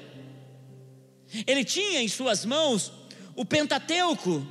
Ele 1.47 1.65
tinha 1.65 2.01
em 2.01 2.09
suas 2.09 2.45
mãos 2.45 2.93
o 3.35 3.45
Pentateuco, 3.45 4.47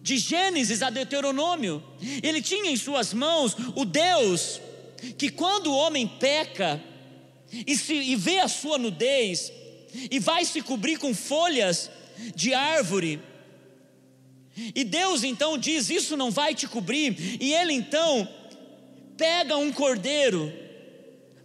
de 0.00 0.16
Gênesis 0.16 0.82
a 0.82 0.90
Deuteronômio. 0.90 1.82
Ele 2.22 2.40
tinha 2.40 2.70
em 2.70 2.76
suas 2.76 3.12
mãos 3.12 3.54
o 3.74 3.84
Deus 3.84 4.60
que, 5.16 5.28
quando 5.28 5.68
o 5.68 5.76
homem 5.76 6.06
peca 6.06 6.82
e, 7.66 7.76
se, 7.76 7.94
e 7.94 8.16
vê 8.16 8.38
a 8.38 8.48
sua 8.48 8.78
nudez, 8.78 9.52
e 10.10 10.18
vai 10.18 10.44
se 10.44 10.60
cobrir 10.62 10.98
com 10.98 11.14
folhas 11.14 11.90
de 12.34 12.52
árvore, 12.52 13.20
e 14.74 14.84
Deus 14.84 15.22
então 15.22 15.56
diz: 15.56 15.88
Isso 15.88 16.16
não 16.16 16.30
vai 16.30 16.54
te 16.54 16.66
cobrir, 16.66 17.38
e 17.40 17.52
ele 17.54 17.72
então 17.72 18.28
pega 19.16 19.56
um 19.56 19.72
cordeiro, 19.72 20.52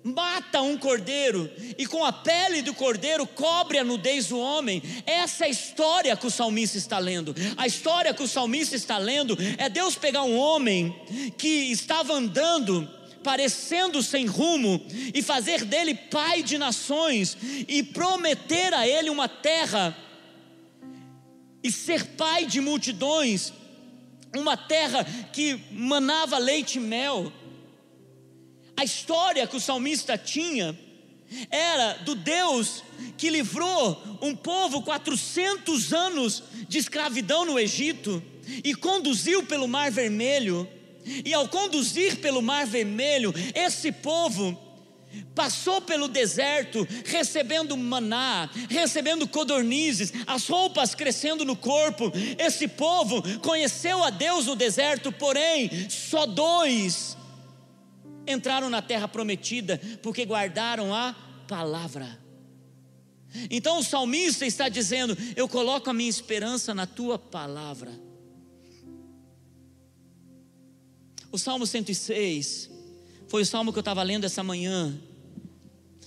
mata 0.04 0.62
um 0.62 0.78
cordeiro, 0.78 1.50
e 1.78 1.86
com 1.86 2.04
a 2.04 2.12
pele 2.12 2.62
do 2.62 2.74
cordeiro 2.74 3.26
cobre 3.26 3.78
a 3.78 3.84
nudez 3.84 4.28
do 4.28 4.38
homem. 4.38 4.82
Essa 5.06 5.46
é 5.46 5.48
a 5.48 5.52
história 5.52 6.18
que 6.18 6.28
o 6.28 6.32
salmista 6.32 6.78
está 6.78 7.00
lendo. 7.00 7.34
A 7.56 7.66
história 7.66 8.14
que 8.14 8.24
o 8.24 8.28
salmista 8.28 8.76
está 8.76 8.98
lendo 8.98 9.38
é 9.58 9.70
Deus 9.70 9.96
pegar 9.96 10.24
um 10.24 10.38
homem 10.38 10.94
que 11.38 11.72
estava 11.72 12.14
andando 12.14 12.90
parecendo 13.24 14.04
sem 14.04 14.26
rumo, 14.26 14.86
e 15.14 15.22
fazer 15.22 15.64
dele 15.64 15.96
pai 15.96 16.44
de 16.44 16.58
nações, 16.58 17.38
e 17.70 17.82
prometer 17.82 18.74
a 18.74 18.86
ele 18.86 19.10
uma 19.10 19.30
terra 19.30 19.98
e 21.64 21.72
ser 21.72 22.06
pai 22.18 22.46
de 22.46 22.60
multidões, 22.60 23.54
uma 24.36 24.58
terra 24.58 25.06
que 25.32 25.58
manava 25.72 26.38
leite 26.38 26.78
e 26.78 26.82
mel. 26.82 27.32
A 28.76 28.84
história 28.84 29.46
que 29.48 29.56
o 29.56 29.60
salmista 29.60 30.18
tinha 30.18 30.78
era 31.50 31.94
do 32.04 32.16
Deus 32.16 32.84
que 33.18 33.30
livrou 33.30 34.02
um 34.22 34.36
povo 34.36 34.82
400 34.82 35.94
anos 35.94 36.44
de 36.68 36.78
escravidão 36.78 37.46
no 37.46 37.60
Egito 37.60 38.22
e 38.64 38.76
conduziu 38.76 39.44
pelo 39.44 39.68
Mar 39.68 39.92
Vermelho. 39.92 40.68
E 41.06 41.34
ao 41.34 41.48
conduzir 41.50 42.18
pelo 42.18 42.42
Mar 42.42 42.66
Vermelho, 42.66 43.34
esse 43.54 43.92
povo 43.92 44.58
passou 45.36 45.82
pelo 45.82 46.08
deserto 46.08 46.88
recebendo 47.06 47.76
maná, 47.78 48.50
recebendo 48.70 49.28
codornizes, 49.28 50.14
as 50.26 50.48
roupas 50.48 50.96
crescendo 50.96 51.46
no 51.46 51.56
corpo. 51.56 52.12
Esse 52.38 52.68
povo 52.68 53.22
conheceu 53.40 54.04
a 54.04 54.10
Deus 54.10 54.46
no 54.46 54.56
deserto, 54.56 55.12
porém, 55.12 55.90
só 55.90 56.26
dois 56.26 57.18
entraram 58.28 58.70
na 58.70 58.82
terra 58.82 59.08
prometida 59.08 59.80
porque 60.02 60.26
guardaram 60.26 60.94
a 60.94 61.14
palavra. 61.48 62.20
Então 63.50 63.80
o 63.80 63.84
salmista 63.84 64.46
está 64.46 64.70
dizendo: 64.70 65.18
Eu 65.36 65.48
coloco 65.48 65.90
a 65.90 65.94
minha 65.94 66.10
esperança 66.10 66.74
na 66.74 66.86
tua 66.86 67.18
palavra. 67.18 67.92
O 71.32 71.38
Salmo 71.38 71.66
106 71.66 72.70
foi 73.28 73.42
o 73.42 73.46
salmo 73.46 73.74
que 73.74 73.80
eu 73.80 73.82
estava 73.82 74.04
lendo 74.04 74.26
essa 74.26 74.44
manhã. 74.44 75.02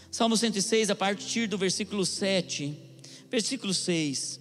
Salmo 0.08 0.36
106, 0.36 0.88
a 0.90 0.94
partir 0.94 1.48
do 1.48 1.58
versículo 1.58 2.06
7. 2.06 2.74
Versículo 3.28 3.74
6. 3.74 4.40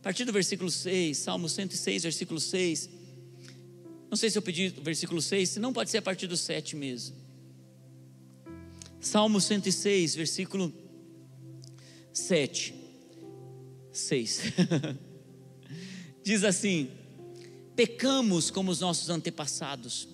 A 0.00 0.02
partir 0.02 0.24
do 0.24 0.32
versículo 0.32 0.70
6, 0.70 1.16
Salmo 1.16 1.48
106, 1.48 2.02
versículo 2.02 2.40
6. 2.40 2.90
Não 4.10 4.16
sei 4.16 4.28
se 4.28 4.36
eu 4.36 4.42
pedi 4.42 4.74
o 4.76 4.82
versículo 4.82 5.22
6, 5.22 5.48
se 5.48 5.60
não 5.60 5.72
pode 5.72 5.88
ser 5.88 5.98
a 5.98 6.02
partir 6.02 6.26
do 6.26 6.36
7 6.36 6.74
mesmo. 6.76 7.16
Salmo 9.00 9.40
106, 9.40 10.16
versículo 10.16 10.72
7. 12.12 12.74
6. 13.92 14.42
Diz 16.22 16.44
assim: 16.44 16.90
Pecamos 17.76 18.50
como 18.50 18.70
os 18.70 18.80
nossos 18.80 19.08
antepassados 19.08 20.08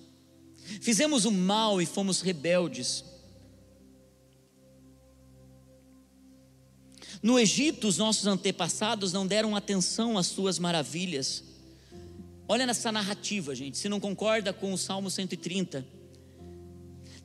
Fizemos 0.81 1.23
o 1.23 1.31
mal 1.31 1.81
e 1.81 1.85
fomos 1.85 2.21
rebeldes. 2.21 3.03
No 7.23 7.39
Egito, 7.39 7.87
os 7.87 7.97
nossos 7.97 8.27
antepassados 8.27 9.13
não 9.13 9.25
deram 9.25 9.55
atenção 9.55 10.17
às 10.17 10.27
suas 10.27 10.59
maravilhas. 10.59 11.43
Olha 12.47 12.65
nessa 12.65 12.91
narrativa, 12.91 13.53
gente, 13.53 13.77
se 13.77 13.89
não 13.89 13.99
concorda 13.99 14.53
com 14.53 14.71
o 14.73 14.77
Salmo 14.77 15.09
130. 15.09 15.85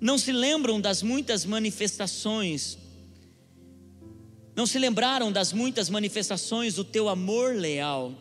Não 0.01 0.19
se 0.19 0.33
lembram 0.33 0.81
das 0.81 1.03
muitas 1.03 1.45
manifestações, 1.45 2.77
não 4.57 4.67
se 4.67 4.79
lembraram 4.79 5.31
das 5.31 5.53
muitas 5.53 5.89
manifestações 5.89 6.75
do 6.75 6.85
teu 6.85 7.09
amor 7.09 7.55
leal, 7.55 8.13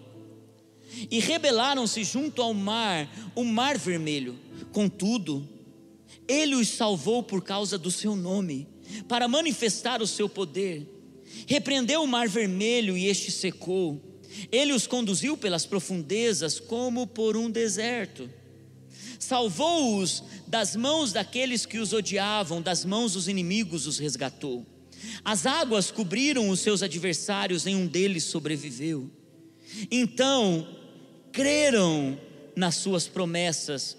e 1.10 1.20
rebelaram-se 1.20 2.04
junto 2.04 2.42
ao 2.42 2.54
mar, 2.54 3.10
o 3.34 3.44
mar 3.44 3.78
vermelho 3.78 4.38
Contudo, 4.72 5.48
ele 6.28 6.56
os 6.56 6.70
salvou 6.70 7.24
por 7.24 7.44
causa 7.44 7.78
do 7.78 7.92
seu 7.92 8.16
nome, 8.16 8.68
para 9.08 9.28
manifestar 9.28 10.02
o 10.02 10.08
seu 10.08 10.30
poder. 10.30 10.88
Repreendeu 11.48 12.04
o 12.04 12.08
mar 12.08 12.28
vermelho 12.28 12.98
e 12.98 13.08
este 13.08 13.32
secou. 13.32 14.00
Ele 14.52 14.74
os 14.74 14.88
conduziu 14.88 15.38
pelas 15.38 15.66
profundezas 15.66 16.60
como 16.60 17.08
por 17.08 17.36
um 17.36 17.50
deserto. 17.50 18.30
Salvou-os 19.20 20.24
das 20.48 20.76
mãos 20.76 21.14
daqueles 21.14 21.66
que 21.66 21.78
os 21.78 21.94
odiavam, 21.94 22.62
das 22.62 22.84
mãos 22.84 23.14
dos 23.14 23.28
inimigos 23.28 23.88
os 23.88 24.00
resgatou. 24.00 24.66
As 25.24 25.46
águas 25.46 25.92
cobriram 25.92 26.50
os 26.50 26.60
seus 26.60 26.84
adversários, 26.84 27.66
nenhum 27.66 27.88
deles 27.88 28.24
sobreviveu. 28.24 29.10
Então, 29.90 30.68
creram 31.32 32.20
nas 32.56 32.76
suas 32.76 33.08
promessas 33.08 33.98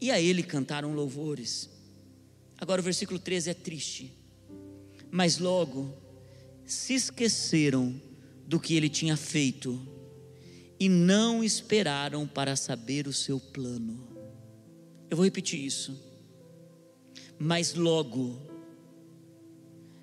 e 0.00 0.10
a 0.10 0.20
ele 0.20 0.42
cantaram 0.42 0.94
louvores. 0.94 1.68
Agora 2.58 2.80
o 2.80 2.84
versículo 2.84 3.18
13 3.18 3.50
é 3.50 3.54
triste. 3.54 4.12
Mas 5.10 5.38
logo 5.38 5.92
se 6.66 6.94
esqueceram 6.94 8.00
do 8.50 8.58
que 8.58 8.74
ele 8.74 8.88
tinha 8.88 9.16
feito 9.16 9.80
e 10.80 10.88
não 10.88 11.44
esperaram 11.44 12.26
para 12.26 12.56
saber 12.56 13.06
o 13.06 13.12
seu 13.12 13.38
plano. 13.38 14.08
Eu 15.08 15.16
vou 15.16 15.24
repetir 15.24 15.64
isso. 15.64 15.96
Mas 17.38 17.74
logo, 17.74 18.36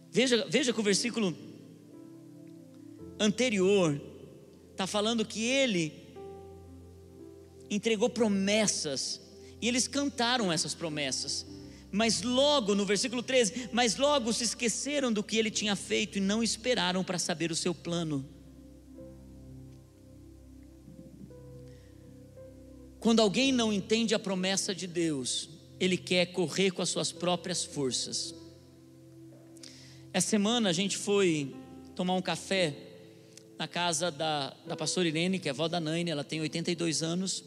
veja, 0.09 0.47
veja 0.49 0.71
que 0.71 0.79
o 0.79 0.83
versículo 0.83 1.37
anterior 3.19 4.01
está 4.71 4.87
falando 4.87 5.25
que 5.25 5.43
ele 5.43 5.91
entregou 7.69 8.09
promessas 8.09 9.19
e 9.61 9.67
eles 9.67 9.89
cantaram 9.89 10.53
essas 10.53 10.73
promessas. 10.73 11.45
Mas 11.91 12.21
logo, 12.21 12.73
no 12.73 12.85
versículo 12.85 13.21
13, 13.21 13.71
mas 13.73 13.97
logo 13.97 14.31
se 14.31 14.45
esqueceram 14.45 15.11
do 15.11 15.21
que 15.21 15.35
ele 15.35 15.51
tinha 15.51 15.75
feito 15.75 16.17
e 16.17 16.21
não 16.21 16.41
esperaram 16.41 17.03
para 17.03 17.19
saber 17.19 17.51
o 17.51 17.55
seu 17.55 17.75
plano. 17.75 18.36
Quando 23.07 23.21
alguém 23.21 23.53
não 23.53 23.71
entende 23.71 24.13
a 24.13 24.19
promessa 24.19 24.75
de 24.75 24.85
Deus, 24.85 25.47
ele 25.79 25.95
quer 25.95 26.25
correr 26.25 26.71
com 26.71 26.81
as 26.81 26.89
suas 26.89 27.09
próprias 27.09 27.63
forças. 27.63 28.35
Essa 30.11 30.27
semana 30.27 30.67
a 30.67 30.73
gente 30.73 30.97
foi 30.97 31.55
tomar 31.95 32.15
um 32.15 32.21
café 32.21 32.75
na 33.57 33.65
casa 33.65 34.11
da, 34.11 34.53
da 34.65 34.75
pastora 34.75 35.07
Irene, 35.07 35.39
que 35.39 35.47
é 35.47 35.51
avó 35.51 35.69
da 35.69 35.79
Naine, 35.79 36.11
ela 36.11 36.21
tem 36.21 36.41
82 36.41 37.01
anos. 37.01 37.45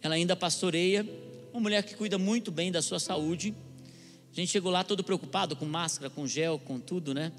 Ela 0.00 0.14
ainda 0.14 0.36
pastoreia, 0.36 1.04
uma 1.52 1.60
mulher 1.60 1.82
que 1.82 1.96
cuida 1.96 2.16
muito 2.16 2.52
bem 2.52 2.70
da 2.70 2.80
sua 2.80 3.00
saúde. 3.00 3.52
A 4.32 4.36
gente 4.36 4.52
chegou 4.52 4.70
lá 4.70 4.84
todo 4.84 5.02
preocupado, 5.02 5.56
com 5.56 5.64
máscara, 5.64 6.08
com 6.08 6.28
gel, 6.28 6.60
com 6.60 6.78
tudo, 6.78 7.12
né? 7.12 7.32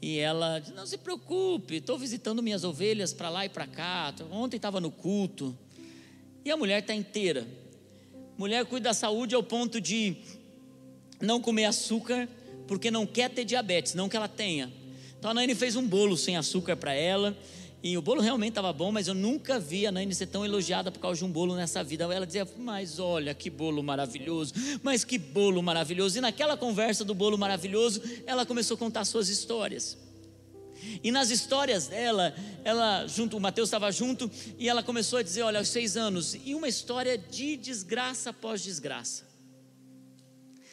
E 0.00 0.16
ela 0.16 0.60
disse: 0.60 0.72
Não 0.72 0.86
se 0.86 0.96
preocupe, 0.96 1.74
estou 1.74 1.98
visitando 1.98 2.42
minhas 2.42 2.64
ovelhas 2.64 3.12
para 3.12 3.28
lá 3.28 3.44
e 3.44 3.50
para 3.50 3.66
cá. 3.66 4.14
Ontem 4.30 4.56
estava 4.56 4.80
no 4.80 4.90
culto. 4.90 5.54
E 6.44 6.50
a 6.50 6.56
mulher 6.56 6.80
está 6.80 6.94
inteira. 6.94 7.46
Mulher 8.36 8.64
cuida 8.64 8.90
da 8.90 8.94
saúde 8.94 9.34
ao 9.34 9.42
ponto 9.42 9.80
de 9.80 10.16
não 11.20 11.40
comer 11.40 11.66
açúcar, 11.66 12.28
porque 12.66 12.90
não 12.90 13.06
quer 13.06 13.30
ter 13.30 13.44
diabetes, 13.44 13.94
não 13.94 14.08
que 14.08 14.16
ela 14.16 14.28
tenha. 14.28 14.72
Então 15.18 15.30
a 15.30 15.34
Naine 15.34 15.54
fez 15.54 15.76
um 15.76 15.86
bolo 15.86 16.16
sem 16.16 16.36
açúcar 16.36 16.76
para 16.76 16.92
ela. 16.92 17.36
E 17.84 17.98
o 17.98 18.02
bolo 18.02 18.20
realmente 18.20 18.50
estava 18.50 18.72
bom, 18.72 18.92
mas 18.92 19.08
eu 19.08 19.14
nunca 19.14 19.58
vi 19.58 19.86
a 19.86 19.92
Naine 19.92 20.14
ser 20.14 20.26
tão 20.26 20.44
elogiada 20.44 20.90
por 20.90 21.00
causa 21.00 21.18
de 21.18 21.24
um 21.24 21.30
bolo 21.30 21.56
nessa 21.56 21.82
vida. 21.82 22.04
Ela 22.04 22.26
dizia, 22.26 22.46
mas 22.58 23.00
olha 23.00 23.34
que 23.34 23.50
bolo 23.50 23.82
maravilhoso, 23.82 24.54
mas 24.82 25.04
que 25.04 25.18
bolo 25.18 25.60
maravilhoso. 25.62 26.18
E 26.18 26.20
naquela 26.20 26.56
conversa 26.56 27.04
do 27.04 27.14
bolo 27.14 27.36
maravilhoso, 27.36 28.00
ela 28.24 28.46
começou 28.46 28.76
a 28.76 28.78
contar 28.78 29.04
suas 29.04 29.28
histórias. 29.28 29.98
E 31.02 31.10
nas 31.10 31.30
histórias 31.30 31.86
dela, 31.88 32.34
ela 32.64 33.06
junto, 33.06 33.36
o 33.36 33.40
Mateus 33.40 33.68
estava 33.68 33.90
junto 33.90 34.30
e 34.58 34.68
ela 34.68 34.82
começou 34.82 35.18
a 35.18 35.22
dizer, 35.22 35.42
olha, 35.42 35.58
aos 35.58 35.68
seis 35.68 35.96
anos, 35.96 36.36
e 36.44 36.54
uma 36.54 36.68
história 36.68 37.16
de 37.16 37.56
desgraça 37.56 38.30
após 38.30 38.62
desgraça 38.62 39.32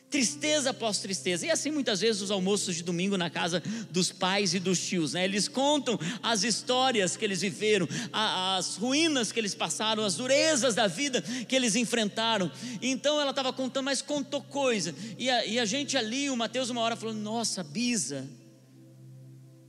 tristeza 0.09 0.71
após 0.71 0.99
tristeza. 0.99 1.45
E 1.45 1.51
assim 1.51 1.71
muitas 1.71 2.01
vezes 2.01 2.21
os 2.21 2.31
almoços 2.31 2.75
de 2.75 2.83
domingo 2.83 3.17
na 3.17 3.29
casa 3.29 3.61
dos 3.91 4.11
pais 4.11 4.53
e 4.53 4.59
dos 4.59 4.79
tios, 4.79 5.13
né? 5.13 5.23
Eles 5.23 5.47
contam 5.47 5.99
as 6.21 6.43
histórias 6.43 7.15
que 7.15 7.23
eles 7.23 7.41
viveram, 7.41 7.87
as 8.11 8.75
ruínas 8.75 9.31
que 9.31 9.39
eles 9.39 9.53
passaram, 9.53 10.03
as 10.03 10.15
durezas 10.15 10.75
da 10.75 10.87
vida 10.87 11.21
que 11.21 11.55
eles 11.55 11.75
enfrentaram. 11.75 12.51
Então 12.81 13.21
ela 13.21 13.29
estava 13.29 13.53
contando, 13.53 13.85
mas 13.85 14.01
contou 14.01 14.41
coisa. 14.41 14.93
E 15.17 15.29
a, 15.29 15.45
e 15.45 15.59
a 15.59 15.65
gente 15.65 15.95
ali, 15.95 16.29
o 16.29 16.35
Mateus 16.35 16.69
uma 16.69 16.81
hora 16.81 16.95
falou: 16.95 17.13
"Nossa, 17.13 17.63
Bisa, 17.63 18.27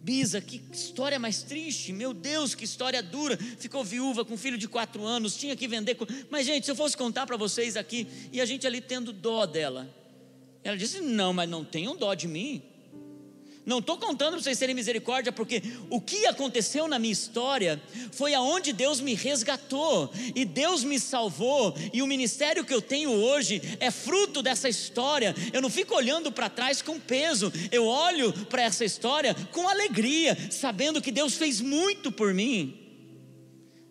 Bisa, 0.03 0.41
que 0.41 0.63
história 0.73 1.19
mais 1.19 1.43
triste, 1.43 1.93
meu 1.93 2.15
Deus, 2.15 2.55
que 2.55 2.65
história 2.65 3.03
dura. 3.03 3.37
Ficou 3.37 3.85
viúva 3.85 4.25
com 4.25 4.35
um 4.35 4.39
filho 4.39 4.57
de 4.57 4.67
quatro 4.67 5.05
anos, 5.05 5.37
tinha 5.37 5.55
que 5.55 5.69
vender. 5.69 5.97
Mas, 6.31 6.47
gente, 6.47 6.65
se 6.65 6.71
eu 6.71 6.77
fosse 6.77 6.97
contar 6.97 7.27
para 7.27 7.37
vocês 7.37 7.77
aqui, 7.77 8.07
e 8.33 8.41
a 8.41 8.47
gente 8.47 8.67
ali 8.67 8.81
tendo 8.81 9.13
dó 9.13 9.45
dela, 9.45 9.95
ela 10.65 10.77
disse: 10.77 11.01
Não, 11.01 11.33
mas 11.35 11.49
não 11.49 11.65
tenham 11.65 11.97
dó 11.97 12.15
de 12.15 12.27
mim. 12.27 12.63
Não 13.65 13.79
estou 13.79 13.99
contando 13.99 14.33
para 14.33 14.43
vocês 14.43 14.59
terem 14.59 14.75
misericórdia, 14.75 15.31
porque 15.31 15.63
o 15.91 16.01
que 16.01 16.27
aconteceu 16.27 16.89
na 16.89 16.99
minha 16.99 17.13
história 17.13 17.81
foi 18.11 18.33
aonde 18.35 18.73
Deus 18.73 19.01
me 19.01 19.15
resgatou 19.15 20.11
e 20.35 20.45
Deus 20.45 20.83
me 20.83 20.99
salvou, 20.99 21.75
e 21.93 22.03
o 22.03 22.07
ministério 22.07 22.65
que 22.65 22.73
eu 22.73 22.81
tenho 22.81 23.11
hoje 23.11 23.61
é 23.79 23.91
fruto 23.91 24.43
dessa 24.43 24.69
história. 24.69 25.35
Eu 25.53 25.61
não 25.61 25.69
fico 25.69 25.95
olhando 25.95 26.33
para 26.33 26.49
trás 26.49 26.81
com 26.81 26.99
peso, 26.99 27.53
eu 27.71 27.87
olho 27.87 28.33
para 28.47 28.63
essa 28.63 28.85
história 28.85 29.35
com 29.53 29.69
alegria, 29.69 30.37
sabendo 30.51 31.03
que 31.03 31.13
Deus 31.13 31.35
fez 31.35 31.61
muito 31.61 32.11
por 32.11 32.33
mim. 32.33 32.77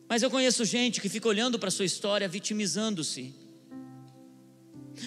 Mas 0.09 0.23
eu 0.23 0.31
conheço 0.31 0.65
gente 0.65 0.99
que 0.99 1.07
fica 1.07 1.27
olhando 1.27 1.59
para 1.59 1.69
a 1.69 1.71
sua 1.71 1.85
história 1.85 2.27
vitimizando-se 2.27 3.35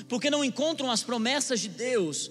porque 0.08 0.30
não 0.30 0.44
encontram 0.44 0.90
as 0.90 1.02
promessas 1.02 1.60
de 1.60 1.68
Deus. 1.68 2.30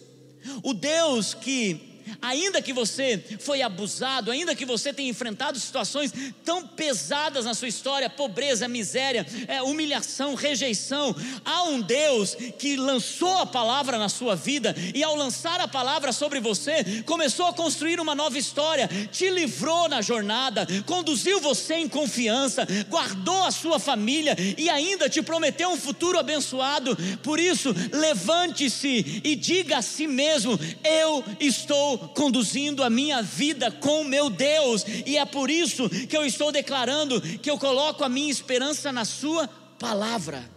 O 0.63 0.73
Deus 0.73 1.33
que 1.33 1.90
ainda 2.21 2.61
que 2.61 2.73
você 2.73 3.23
foi 3.39 3.61
abusado, 3.61 4.31
ainda 4.31 4.55
que 4.55 4.65
você 4.65 4.93
tenha 4.93 5.09
enfrentado 5.09 5.59
situações 5.59 6.13
tão 6.43 6.67
pesadas 6.67 7.45
na 7.45 7.53
sua 7.53 7.67
história 7.67 8.09
pobreza, 8.09 8.67
miséria, 8.67 9.25
é, 9.47 9.61
humilhação, 9.61 10.35
rejeição 10.35 11.15
há 11.45 11.63
um 11.63 11.81
Deus 11.81 12.35
que 12.57 12.75
lançou 12.75 13.37
a 13.37 13.45
palavra 13.45 13.97
na 13.97 14.09
sua 14.09 14.35
vida 14.35 14.75
e, 14.93 15.03
ao 15.03 15.15
lançar 15.15 15.59
a 15.59 15.67
palavra 15.67 16.11
sobre 16.11 16.39
você, 16.39 17.03
começou 17.05 17.47
a 17.47 17.53
construir 17.53 17.99
uma 17.99 18.15
nova 18.15 18.37
história, 18.37 18.89
te 19.11 19.29
livrou 19.29 19.87
na 19.87 20.01
jornada, 20.01 20.67
conduziu 20.85 21.39
você 21.39 21.75
em 21.75 21.87
confiança, 21.87 22.67
guardou 22.89 23.43
a 23.43 23.51
sua 23.51 23.79
família 23.79 24.35
e 24.57 24.69
ainda 24.69 25.09
te 25.09 25.21
prometeu 25.21 25.69
um 25.69 25.77
futuro 25.77 26.19
abençoado. 26.19 26.97
Por 27.23 27.39
isso, 27.39 27.73
levante-se 27.91 29.21
e 29.23 29.35
diga 29.35 29.77
a 29.77 29.81
si 29.81 30.07
mesmo: 30.07 30.59
Eu 30.83 31.23
estou 31.39 31.90
conduzindo 31.97 32.83
a 32.83 32.89
minha 32.89 33.21
vida 33.21 33.71
com 33.71 34.03
meu 34.03 34.29
Deus, 34.29 34.85
e 35.05 35.17
é 35.17 35.25
por 35.25 35.49
isso 35.49 35.89
que 35.89 36.15
eu 36.15 36.25
estou 36.25 36.51
declarando 36.51 37.21
que 37.39 37.49
eu 37.49 37.57
coloco 37.57 38.03
a 38.03 38.09
minha 38.09 38.31
esperança 38.31 38.91
na 38.91 39.05
Sua 39.05 39.47
palavra. 39.47 40.49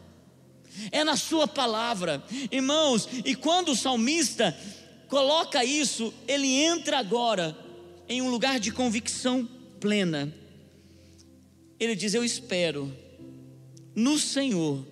É 0.90 1.04
na 1.04 1.16
Sua 1.16 1.46
palavra, 1.46 2.22
irmãos, 2.50 3.08
e 3.24 3.34
quando 3.34 3.70
o 3.70 3.76
salmista 3.76 4.56
coloca 5.08 5.64
isso, 5.64 6.12
ele 6.26 6.48
entra 6.48 6.98
agora 6.98 7.56
em 8.08 8.20
um 8.20 8.30
lugar 8.30 8.58
de 8.58 8.72
convicção 8.72 9.48
plena. 9.80 10.32
Ele 11.78 11.94
diz: 11.94 12.14
Eu 12.14 12.24
espero 12.24 12.92
no 13.94 14.18
Senhor, 14.18 14.84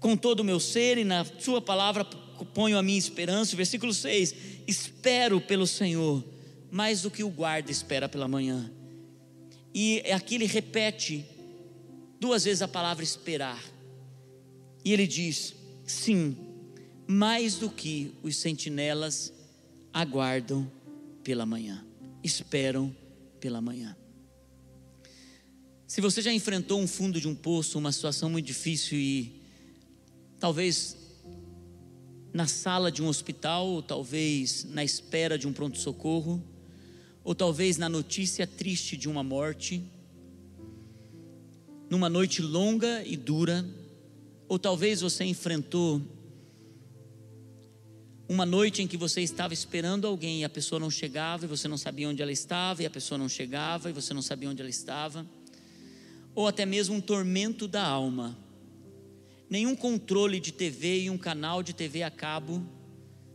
com 0.00 0.16
todo 0.16 0.40
o 0.40 0.44
meu 0.44 0.58
ser, 0.58 0.98
e 0.98 1.04
na 1.04 1.24
Sua 1.38 1.60
palavra 1.60 2.06
ponho 2.44 2.76
a 2.76 2.82
minha 2.82 2.98
esperança. 2.98 3.56
Versículo 3.56 3.94
6: 3.94 4.34
Espero 4.66 5.40
pelo 5.40 5.66
Senhor, 5.66 6.24
mais 6.70 7.02
do 7.02 7.10
que 7.10 7.24
o 7.24 7.30
guarda 7.30 7.70
espera 7.70 8.08
pela 8.08 8.28
manhã. 8.28 8.70
E 9.74 10.00
aqui 10.12 10.36
ele 10.36 10.46
repete 10.46 11.24
duas 12.20 12.44
vezes 12.44 12.62
a 12.62 12.68
palavra 12.68 13.04
esperar. 13.04 13.62
E 14.84 14.92
ele 14.92 15.06
diz: 15.06 15.54
Sim, 15.86 16.36
mais 17.06 17.56
do 17.56 17.70
que 17.70 18.12
os 18.22 18.36
sentinelas 18.36 19.32
aguardam 19.92 20.70
pela 21.22 21.46
manhã, 21.46 21.84
esperam 22.22 22.94
pela 23.40 23.60
manhã. 23.60 23.96
Se 25.86 26.00
você 26.00 26.20
já 26.20 26.32
enfrentou 26.32 26.80
um 26.80 26.86
fundo 26.86 27.20
de 27.20 27.28
um 27.28 27.34
poço, 27.34 27.78
uma 27.78 27.92
situação 27.92 28.28
muito 28.28 28.46
difícil 28.46 28.98
e 28.98 29.40
talvez 30.38 30.96
na 32.36 32.46
sala 32.46 32.92
de 32.92 33.02
um 33.02 33.08
hospital, 33.08 33.66
ou 33.66 33.82
talvez 33.82 34.66
na 34.68 34.84
espera 34.84 35.38
de 35.38 35.48
um 35.48 35.54
pronto-socorro, 35.54 36.44
ou 37.24 37.34
talvez 37.34 37.78
na 37.78 37.88
notícia 37.88 38.46
triste 38.46 38.94
de 38.94 39.08
uma 39.08 39.22
morte, 39.22 39.82
numa 41.88 42.10
noite 42.10 42.42
longa 42.42 43.02
e 43.06 43.16
dura, 43.16 43.64
ou 44.46 44.58
talvez 44.58 45.00
você 45.00 45.24
enfrentou 45.24 46.02
uma 48.28 48.44
noite 48.44 48.82
em 48.82 48.86
que 48.86 48.98
você 48.98 49.22
estava 49.22 49.54
esperando 49.54 50.06
alguém 50.06 50.42
e 50.42 50.44
a 50.44 50.48
pessoa 50.50 50.78
não 50.78 50.90
chegava 50.90 51.46
e 51.46 51.48
você 51.48 51.66
não 51.66 51.78
sabia 51.78 52.06
onde 52.06 52.20
ela 52.20 52.32
estava, 52.32 52.82
e 52.82 52.86
a 52.86 52.90
pessoa 52.90 53.16
não 53.16 53.30
chegava 53.30 53.88
e 53.88 53.94
você 53.94 54.12
não 54.12 54.20
sabia 54.20 54.50
onde 54.50 54.60
ela 54.60 54.68
estava, 54.68 55.26
ou 56.34 56.46
até 56.46 56.66
mesmo 56.66 56.96
um 56.96 57.00
tormento 57.00 57.66
da 57.66 57.82
alma 57.82 58.36
Nenhum 59.48 59.76
controle 59.76 60.40
de 60.40 60.52
TV 60.52 61.02
e 61.02 61.10
um 61.10 61.18
canal 61.18 61.62
de 61.62 61.72
TV 61.72 62.02
a 62.02 62.10
cabo 62.10 62.64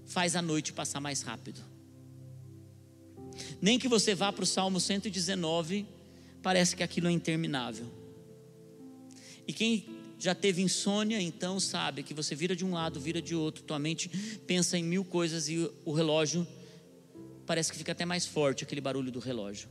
faz 0.06 0.36
a 0.36 0.42
noite 0.42 0.74
passar 0.74 1.00
mais 1.00 1.22
rápido. 1.22 1.62
Nem 3.62 3.80
que 3.80 3.88
você 3.88 4.14
vá 4.14 4.32
para 4.32 4.44
o 4.44 4.48
Salmo 4.48 4.80
119, 4.80 5.86
parece 6.42 6.76
que 6.76 6.84
aquilo 6.84 7.08
é 7.08 7.12
interminável. 7.12 7.86
E 9.48 9.54
quem 9.54 9.86
já 10.20 10.36
teve 10.36 10.62
insônia, 10.62 11.20
então 11.22 11.60
sabe 11.60 12.04
que 12.04 12.14
você 12.14 12.36
vira 12.36 12.56
de 12.56 12.66
um 12.66 12.74
lado, 12.74 13.00
vira 13.00 13.22
de 13.22 13.34
outro, 13.34 13.64
tua 13.64 13.80
mente 13.80 14.10
pensa 14.46 14.78
em 14.78 14.84
mil 14.84 15.04
coisas 15.04 15.50
e 15.50 15.70
o 15.86 15.94
relógio 15.94 16.46
parece 17.46 17.72
que 17.72 17.78
fica 17.78 17.92
até 17.92 18.06
mais 18.06 18.26
forte 18.26 18.64
aquele 18.64 18.82
barulho 18.82 19.12
do 19.12 19.20
relógio. 19.20 19.68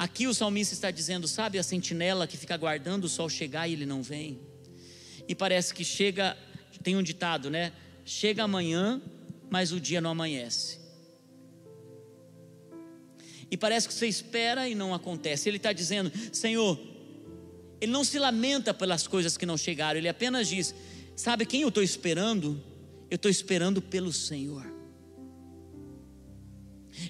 Aqui 0.00 0.26
o 0.26 0.32
salmista 0.32 0.72
está 0.72 0.90
dizendo, 0.90 1.28
sabe 1.28 1.58
a 1.58 1.62
sentinela 1.62 2.26
que 2.26 2.38
fica 2.38 2.54
aguardando 2.54 3.06
o 3.06 3.10
sol 3.10 3.28
chegar 3.28 3.68
e 3.68 3.74
ele 3.74 3.84
não 3.84 4.02
vem? 4.02 4.40
E 5.28 5.34
parece 5.34 5.74
que 5.74 5.84
chega, 5.84 6.38
tem 6.82 6.96
um 6.96 7.02
ditado, 7.02 7.50
né? 7.50 7.70
Chega 8.02 8.44
amanhã, 8.44 8.98
mas 9.50 9.72
o 9.72 9.78
dia 9.78 10.00
não 10.00 10.12
amanhece. 10.12 10.80
E 13.50 13.58
parece 13.58 13.88
que 13.88 13.92
você 13.92 14.06
espera 14.06 14.66
e 14.66 14.74
não 14.74 14.94
acontece. 14.94 15.50
Ele 15.50 15.58
está 15.58 15.70
dizendo, 15.70 16.10
Senhor, 16.32 16.80
ele 17.78 17.92
não 17.92 18.02
se 18.02 18.18
lamenta 18.18 18.72
pelas 18.72 19.06
coisas 19.06 19.36
que 19.36 19.44
não 19.44 19.58
chegaram, 19.58 19.98
ele 19.98 20.08
apenas 20.08 20.48
diz: 20.48 20.74
Sabe 21.14 21.44
quem 21.44 21.60
eu 21.60 21.68
estou 21.68 21.82
esperando? 21.82 22.58
Eu 23.10 23.16
estou 23.16 23.30
esperando 23.30 23.82
pelo 23.82 24.14
Senhor. 24.14 24.64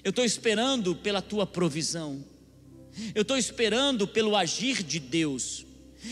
Eu 0.03 0.09
estou 0.09 0.25
esperando 0.25 0.93
pela 0.93 1.21
tua 1.21 1.47
provisão. 1.47 2.29
Eu 3.15 3.21
estou 3.21 3.37
esperando 3.37 4.07
pelo 4.07 4.35
agir 4.35 4.83
de 4.83 4.99
Deus. 4.99 5.65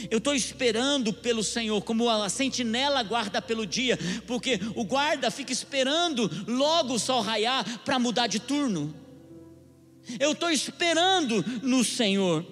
Eu 0.10 0.20
estou 0.20 0.36
esperando 0.36 1.12
pelo 1.12 1.44
Senhor, 1.44 1.82
como 1.82 2.10
a 2.10 2.30
sentinela 2.30 3.02
guarda 3.02 3.42
pelo 3.42 3.66
dia, 3.66 3.98
porque 4.28 4.60
o 4.76 4.84
guarda 4.84 5.32
fica 5.32 5.52
esperando 5.52 6.30
logo 6.48 6.94
o 6.94 7.00
sol 7.00 7.22
raiar 7.22 7.80
para 7.80 7.98
mudar 7.98 8.28
de 8.28 8.40
turno. 8.40 8.94
Eu 10.20 10.34
estou 10.34 10.52
esperando 10.52 11.44
no 11.64 11.84
Senhor. 11.84 12.46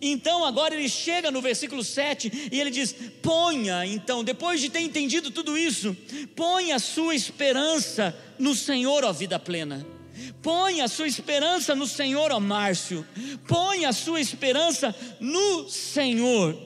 Então 0.00 0.44
agora 0.44 0.74
ele 0.74 0.88
chega 0.88 1.30
no 1.30 1.42
versículo 1.42 1.84
7 1.84 2.48
e 2.50 2.60
ele 2.60 2.70
diz: 2.70 2.94
ponha, 3.22 3.84
então, 3.86 4.24
depois 4.24 4.60
de 4.60 4.68
ter 4.68 4.80
entendido 4.80 5.30
tudo 5.30 5.56
isso, 5.56 5.96
ponha 6.34 6.76
a 6.76 6.80
sua 6.80 7.14
esperança 7.14 8.16
no 8.38 8.54
Senhor, 8.54 9.04
ó 9.04 9.12
vida 9.12 9.38
plena. 9.38 9.93
Põe 10.42 10.80
a 10.80 10.88
sua 10.88 11.06
esperança 11.06 11.74
no 11.74 11.86
Senhor, 11.86 12.30
ó 12.30 12.40
Márcio. 12.40 13.06
Põe 13.46 13.84
a 13.84 13.92
sua 13.92 14.20
esperança 14.20 14.94
no 15.20 15.68
Senhor, 15.68 16.56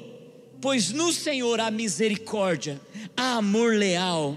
pois 0.60 0.90
no 0.90 1.12
Senhor 1.12 1.60
há 1.60 1.70
misericórdia, 1.70 2.80
há 3.16 3.36
amor 3.36 3.74
leal 3.74 4.36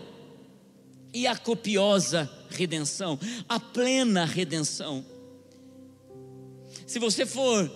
e 1.13 1.27
a 1.27 1.35
copiosa 1.35 2.29
redenção, 2.49 3.19
a 3.47 3.59
plena 3.59 4.25
redenção. 4.25 5.05
Se 6.87 6.99
você 6.99 7.25
for 7.25 7.71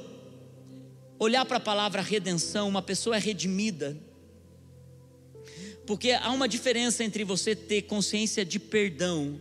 olhar 1.17 1.45
para 1.45 1.57
a 1.57 1.61
palavra 1.61 2.01
redenção, 2.01 2.67
uma 2.67 2.81
pessoa 2.81 3.15
é 3.15 3.19
redimida. 3.19 3.97
Porque 5.85 6.11
há 6.11 6.31
uma 6.31 6.47
diferença 6.47 7.03
entre 7.03 7.23
você 7.23 7.55
ter 7.55 7.83
consciência 7.83 8.43
de 8.43 8.59
perdão 8.59 9.39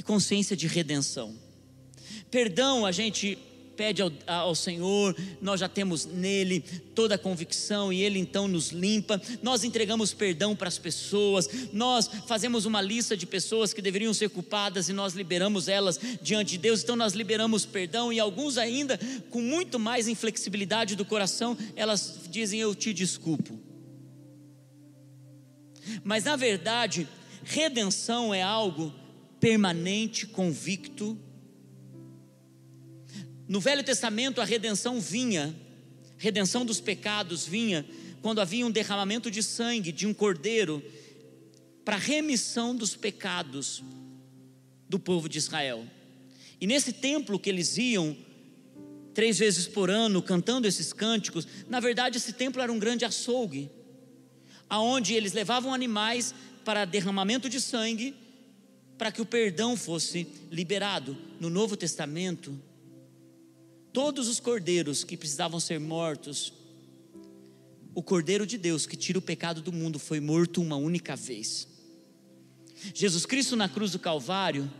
e 0.00 0.02
consciência 0.02 0.56
de 0.56 0.66
redenção. 0.66 1.34
Perdão, 2.30 2.86
a 2.86 2.90
gente 2.90 3.36
pede 3.76 4.00
ao, 4.00 4.10
ao, 4.26 4.54
Senhor, 4.54 5.14
nós 5.42 5.60
já 5.60 5.68
temos 5.68 6.06
nele 6.06 6.60
toda 6.94 7.16
a 7.16 7.18
convicção 7.18 7.92
e 7.92 8.00
ele 8.00 8.18
então 8.18 8.48
nos 8.48 8.70
limpa. 8.70 9.20
Nós 9.42 9.62
entregamos 9.62 10.14
perdão 10.14 10.56
para 10.56 10.68
as 10.68 10.78
pessoas, 10.78 11.48
nós 11.70 12.10
fazemos 12.26 12.64
uma 12.64 12.80
lista 12.80 13.14
de 13.14 13.26
pessoas 13.26 13.74
que 13.74 13.82
deveriam 13.82 14.14
ser 14.14 14.30
culpadas 14.30 14.88
e 14.88 14.94
nós 14.94 15.12
liberamos 15.12 15.68
elas 15.68 16.00
diante 16.22 16.52
de 16.52 16.58
Deus. 16.58 16.82
Então 16.82 16.96
nós 16.96 17.12
liberamos 17.12 17.66
perdão 17.66 18.10
e 18.10 18.18
alguns 18.18 18.56
ainda 18.56 18.98
com 19.28 19.42
muito 19.42 19.78
mais 19.78 20.08
inflexibilidade 20.08 20.96
do 20.96 21.04
coração, 21.04 21.56
elas 21.76 22.20
dizem 22.30 22.58
eu 22.58 22.74
te 22.74 22.94
desculpo. 22.94 23.60
Mas 26.02 26.24
na 26.24 26.36
verdade, 26.36 27.06
redenção 27.44 28.32
é 28.32 28.42
algo 28.42 28.94
permanente, 29.40 30.26
convicto 30.26 31.18
no 33.50 33.58
Velho 33.58 33.82
Testamento, 33.82 34.40
a 34.40 34.44
redenção 34.44 35.00
vinha, 35.00 35.52
redenção 36.16 36.64
dos 36.64 36.80
pecados 36.80 37.44
vinha, 37.44 37.84
quando 38.22 38.40
havia 38.40 38.64
um 38.64 38.70
derramamento 38.70 39.28
de 39.28 39.42
sangue 39.42 39.90
de 39.90 40.06
um 40.06 40.14
cordeiro 40.14 40.80
para 41.84 41.96
remissão 41.96 42.76
dos 42.76 42.94
pecados 42.94 43.82
do 44.88 45.00
povo 45.00 45.28
de 45.28 45.38
Israel. 45.38 45.84
E 46.60 46.66
nesse 46.66 46.92
templo 46.92 47.40
que 47.40 47.50
eles 47.50 47.76
iam, 47.76 48.16
três 49.12 49.40
vezes 49.40 49.66
por 49.66 49.90
ano, 49.90 50.22
cantando 50.22 50.68
esses 50.68 50.92
cânticos, 50.92 51.44
na 51.68 51.80
verdade 51.80 52.18
esse 52.18 52.32
templo 52.32 52.62
era 52.62 52.72
um 52.72 52.78
grande 52.78 53.04
açougue, 53.04 53.68
aonde 54.68 55.14
eles 55.14 55.32
levavam 55.32 55.74
animais 55.74 56.32
para 56.64 56.84
derramamento 56.84 57.48
de 57.48 57.60
sangue, 57.60 58.14
para 59.00 59.10
que 59.10 59.22
o 59.22 59.24
perdão 59.24 59.78
fosse 59.78 60.26
liberado. 60.50 61.16
No 61.40 61.48
Novo 61.48 61.74
Testamento, 61.74 62.54
todos 63.94 64.28
os 64.28 64.38
cordeiros 64.38 65.04
que 65.04 65.16
precisavam 65.16 65.58
ser 65.58 65.80
mortos, 65.80 66.52
o 67.94 68.02
Cordeiro 68.02 68.44
de 68.44 68.58
Deus 68.58 68.84
que 68.84 68.98
tira 68.98 69.18
o 69.18 69.22
pecado 69.22 69.62
do 69.62 69.72
mundo 69.72 69.98
foi 69.98 70.20
morto 70.20 70.60
uma 70.60 70.76
única 70.76 71.16
vez. 71.16 71.66
Jesus 72.94 73.24
Cristo 73.24 73.56
na 73.56 73.70
cruz 73.70 73.92
do 73.92 73.98
Calvário, 73.98 74.70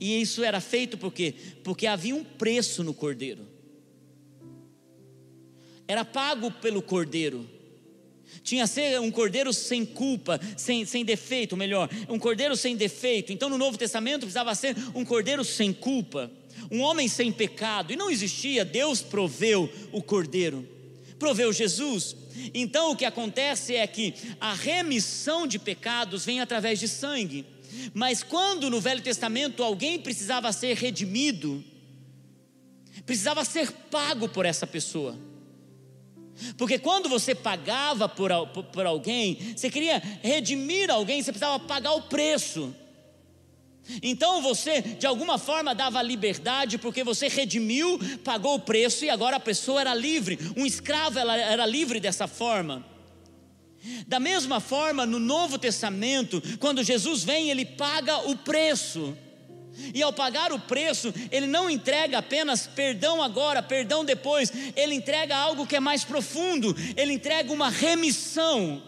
e 0.00 0.18
isso 0.18 0.42
era 0.42 0.58
feito 0.58 0.96
por 0.96 1.12
quê? 1.12 1.34
Porque 1.62 1.86
havia 1.86 2.16
um 2.16 2.24
preço 2.24 2.82
no 2.82 2.94
Cordeiro, 2.94 3.46
era 5.86 6.06
pago 6.06 6.50
pelo 6.50 6.80
Cordeiro. 6.80 7.46
Tinha 8.42 8.66
ser 8.66 9.00
um 9.00 9.10
cordeiro 9.10 9.52
sem 9.52 9.84
culpa, 9.84 10.40
sem, 10.56 10.84
sem 10.84 11.04
defeito, 11.04 11.56
melhor, 11.56 11.88
um 12.08 12.18
cordeiro 12.18 12.56
sem 12.56 12.76
defeito. 12.76 13.32
Então 13.32 13.48
no 13.48 13.58
Novo 13.58 13.76
Testamento 13.76 14.20
precisava 14.20 14.54
ser 14.54 14.76
um 14.94 15.04
cordeiro 15.04 15.44
sem 15.44 15.72
culpa 15.72 16.30
um 16.70 16.80
homem 16.80 17.08
sem 17.08 17.30
pecado, 17.30 17.92
e 17.92 17.96
não 17.96 18.10
existia, 18.10 18.64
Deus 18.64 19.02
proveu 19.02 19.70
o 19.92 20.02
cordeiro, 20.02 20.66
proveu 21.18 21.52
Jesus. 21.52 22.16
Então 22.52 22.90
o 22.90 22.96
que 22.96 23.04
acontece 23.04 23.74
é 23.74 23.86
que 23.86 24.14
a 24.40 24.54
remissão 24.54 25.46
de 25.46 25.58
pecados 25.58 26.24
vem 26.24 26.40
através 26.40 26.78
de 26.78 26.88
sangue. 26.88 27.44
Mas 27.92 28.22
quando 28.22 28.70
no 28.70 28.80
Velho 28.80 29.02
Testamento 29.02 29.62
alguém 29.62 29.98
precisava 29.98 30.52
ser 30.52 30.76
redimido, 30.76 31.62
precisava 33.04 33.44
ser 33.44 33.70
pago 33.90 34.28
por 34.28 34.44
essa 34.44 34.66
pessoa. 34.66 35.16
Porque 36.56 36.78
quando 36.78 37.08
você 37.08 37.34
pagava 37.34 38.08
por, 38.08 38.30
por, 38.48 38.64
por 38.64 38.86
alguém, 38.86 39.54
você 39.56 39.70
queria 39.70 40.02
redimir 40.22 40.90
alguém, 40.90 41.22
você 41.22 41.32
precisava 41.32 41.58
pagar 41.58 41.92
o 41.92 42.02
preço. 42.02 42.74
Então 44.02 44.42
você, 44.42 44.82
de 44.82 45.06
alguma 45.06 45.38
forma, 45.38 45.74
dava 45.74 46.02
liberdade, 46.02 46.78
porque 46.78 47.04
você 47.04 47.28
redimiu, 47.28 47.98
pagou 48.24 48.56
o 48.56 48.60
preço 48.60 49.04
e 49.04 49.10
agora 49.10 49.36
a 49.36 49.40
pessoa 49.40 49.80
era 49.80 49.94
livre. 49.94 50.38
Um 50.56 50.66
escravo 50.66 51.18
era 51.18 51.64
livre 51.64 52.00
dessa 52.00 52.26
forma. 52.26 52.84
Da 54.06 54.18
mesma 54.18 54.58
forma, 54.58 55.06
no 55.06 55.18
Novo 55.18 55.58
Testamento, 55.58 56.42
quando 56.58 56.82
Jesus 56.82 57.22
vem, 57.22 57.50
ele 57.50 57.64
paga 57.64 58.28
o 58.28 58.36
preço. 58.36 59.16
E 59.94 60.02
ao 60.02 60.12
pagar 60.12 60.52
o 60.52 60.58
preço, 60.58 61.12
ele 61.30 61.46
não 61.46 61.68
entrega 61.70 62.18
apenas 62.18 62.66
perdão 62.66 63.22
agora, 63.22 63.62
perdão 63.62 64.04
depois, 64.04 64.52
ele 64.74 64.94
entrega 64.94 65.36
algo 65.36 65.66
que 65.66 65.76
é 65.76 65.80
mais 65.80 66.04
profundo, 66.04 66.74
ele 66.96 67.12
entrega 67.12 67.52
uma 67.52 67.68
remissão. 67.68 68.82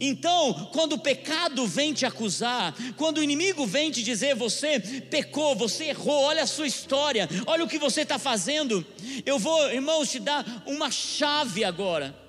Então, 0.00 0.70
quando 0.72 0.94
o 0.94 0.98
pecado 0.98 1.66
vem 1.66 1.92
te 1.92 2.06
acusar, 2.06 2.74
quando 2.96 3.18
o 3.18 3.22
inimigo 3.22 3.66
vem 3.66 3.90
te 3.90 4.02
dizer 4.02 4.34
você 4.34 4.80
pecou, 4.80 5.54
você 5.54 5.86
errou, 5.86 6.24
olha 6.24 6.42
a 6.42 6.46
sua 6.46 6.66
história, 6.66 7.28
olha 7.46 7.64
o 7.64 7.68
que 7.68 7.78
você 7.78 8.00
está 8.00 8.18
fazendo, 8.18 8.84
eu 9.24 9.38
vou, 9.38 9.70
irmãos, 9.70 10.10
te 10.10 10.18
dar 10.18 10.62
uma 10.66 10.90
chave 10.90 11.62
agora. 11.62 12.25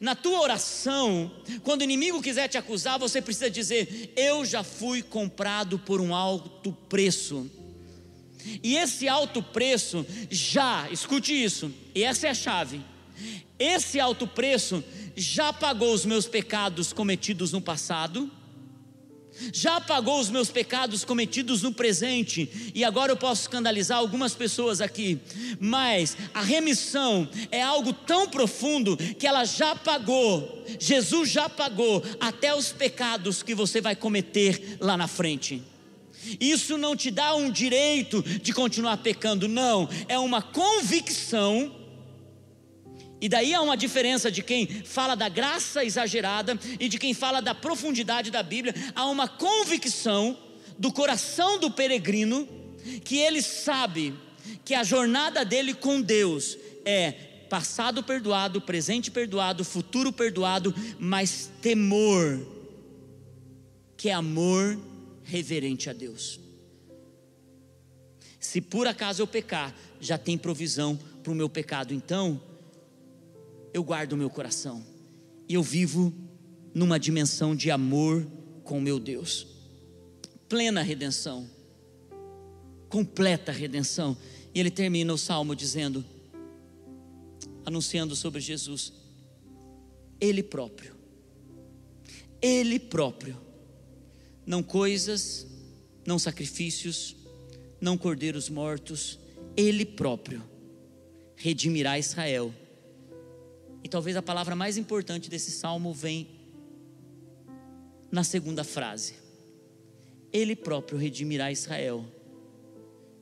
Na 0.00 0.14
tua 0.14 0.40
oração, 0.40 1.30
quando 1.62 1.80
o 1.80 1.84
inimigo 1.84 2.22
quiser 2.22 2.48
te 2.48 2.58
acusar, 2.58 2.98
você 2.98 3.20
precisa 3.20 3.50
dizer: 3.50 4.12
Eu 4.16 4.44
já 4.44 4.62
fui 4.62 5.02
comprado 5.02 5.78
por 5.78 6.00
um 6.00 6.14
alto 6.14 6.72
preço. 6.88 7.50
E 8.62 8.76
esse 8.76 9.08
alto 9.08 9.42
preço 9.42 10.06
já, 10.30 10.88
escute 10.90 11.32
isso, 11.32 11.72
e 11.94 12.04
essa 12.04 12.28
é 12.28 12.30
a 12.30 12.34
chave. 12.34 12.80
Esse 13.58 13.98
alto 13.98 14.26
preço 14.26 14.84
já 15.16 15.52
pagou 15.52 15.92
os 15.92 16.04
meus 16.04 16.26
pecados 16.26 16.92
cometidos 16.92 17.52
no 17.52 17.60
passado, 17.60 18.30
já 19.52 19.80
pagou 19.80 20.20
os 20.20 20.30
meus 20.30 20.50
pecados 20.50 21.04
cometidos 21.04 21.62
no 21.62 21.72
presente, 21.72 22.72
e 22.74 22.84
agora 22.84 23.12
eu 23.12 23.16
posso 23.16 23.42
escandalizar 23.42 23.98
algumas 23.98 24.34
pessoas 24.34 24.80
aqui, 24.80 25.18
mas 25.60 26.16
a 26.34 26.42
remissão 26.42 27.28
é 27.50 27.62
algo 27.62 27.92
tão 27.92 28.28
profundo 28.28 28.96
que 28.96 29.26
ela 29.26 29.44
já 29.44 29.74
pagou, 29.74 30.64
Jesus 30.78 31.30
já 31.30 31.48
pagou 31.48 32.02
até 32.20 32.54
os 32.54 32.72
pecados 32.72 33.42
que 33.42 33.54
você 33.54 33.80
vai 33.80 33.94
cometer 33.94 34.76
lá 34.80 34.96
na 34.96 35.06
frente. 35.06 35.62
Isso 36.40 36.76
não 36.76 36.96
te 36.96 37.10
dá 37.10 37.34
um 37.34 37.50
direito 37.50 38.22
de 38.22 38.52
continuar 38.52 38.96
pecando, 38.96 39.46
não, 39.46 39.88
é 40.08 40.18
uma 40.18 40.42
convicção 40.42 41.72
e 43.20 43.28
daí 43.28 43.54
há 43.54 43.62
uma 43.62 43.76
diferença 43.76 44.30
de 44.30 44.42
quem 44.42 44.66
fala 44.66 45.14
da 45.14 45.28
graça 45.28 45.84
exagerada 45.84 46.58
e 46.78 46.88
de 46.88 46.98
quem 46.98 47.14
fala 47.14 47.40
da 47.40 47.54
profundidade 47.54 48.30
da 48.30 48.42
Bíblia. 48.42 48.74
Há 48.94 49.06
uma 49.06 49.26
convicção 49.26 50.36
do 50.78 50.92
coração 50.92 51.58
do 51.58 51.70
peregrino 51.70 52.46
que 53.04 53.16
ele 53.16 53.40
sabe 53.40 54.14
que 54.64 54.74
a 54.74 54.84
jornada 54.84 55.44
dele 55.44 55.72
com 55.72 56.00
Deus 56.00 56.58
é 56.84 57.12
passado 57.48 58.02
perdoado, 58.02 58.60
presente 58.60 59.10
perdoado, 59.10 59.64
futuro 59.64 60.12
perdoado, 60.12 60.74
mas 60.98 61.50
temor, 61.62 62.46
que 63.96 64.10
é 64.10 64.12
amor 64.12 64.78
reverente 65.24 65.88
a 65.88 65.92
Deus. 65.92 66.38
Se 68.38 68.60
por 68.60 68.86
acaso 68.86 69.22
eu 69.22 69.26
pecar, 69.26 69.74
já 70.00 70.18
tem 70.18 70.36
provisão 70.36 70.98
para 71.22 71.32
o 71.32 71.36
meu 71.36 71.48
pecado, 71.48 71.94
então 71.94 72.40
eu 73.76 73.84
guardo 73.84 74.14
o 74.14 74.16
meu 74.16 74.30
coração. 74.30 74.82
E 75.46 75.52
eu 75.52 75.62
vivo 75.62 76.10
numa 76.74 76.98
dimensão 76.98 77.54
de 77.54 77.70
amor 77.70 78.26
com 78.64 78.80
meu 78.80 78.98
Deus. 78.98 79.46
Plena 80.48 80.80
redenção, 80.80 81.46
completa 82.88 83.52
redenção. 83.52 84.16
E 84.54 84.60
ele 84.60 84.70
termina 84.70 85.12
o 85.12 85.18
salmo 85.18 85.54
dizendo, 85.54 86.02
anunciando 87.66 88.16
sobre 88.16 88.40
Jesus, 88.40 88.94
Ele 90.18 90.42
próprio, 90.42 90.94
Ele 92.40 92.78
próprio, 92.78 93.36
não 94.46 94.62
coisas, 94.62 95.46
não 96.06 96.18
sacrifícios, 96.18 97.14
não 97.78 97.98
cordeiros 97.98 98.48
mortos, 98.48 99.18
Ele 99.54 99.84
próprio. 99.84 100.42
Redimirá 101.36 101.98
Israel 101.98 102.54
e 103.86 103.88
talvez 103.88 104.16
a 104.16 104.22
palavra 104.22 104.56
mais 104.56 104.76
importante 104.76 105.30
desse 105.30 105.52
salmo 105.52 105.94
vem 105.94 106.26
na 108.10 108.24
segunda 108.24 108.64
frase. 108.64 109.14
Ele 110.32 110.56
próprio 110.56 110.98
redimirá 110.98 111.52
Israel. 111.52 112.04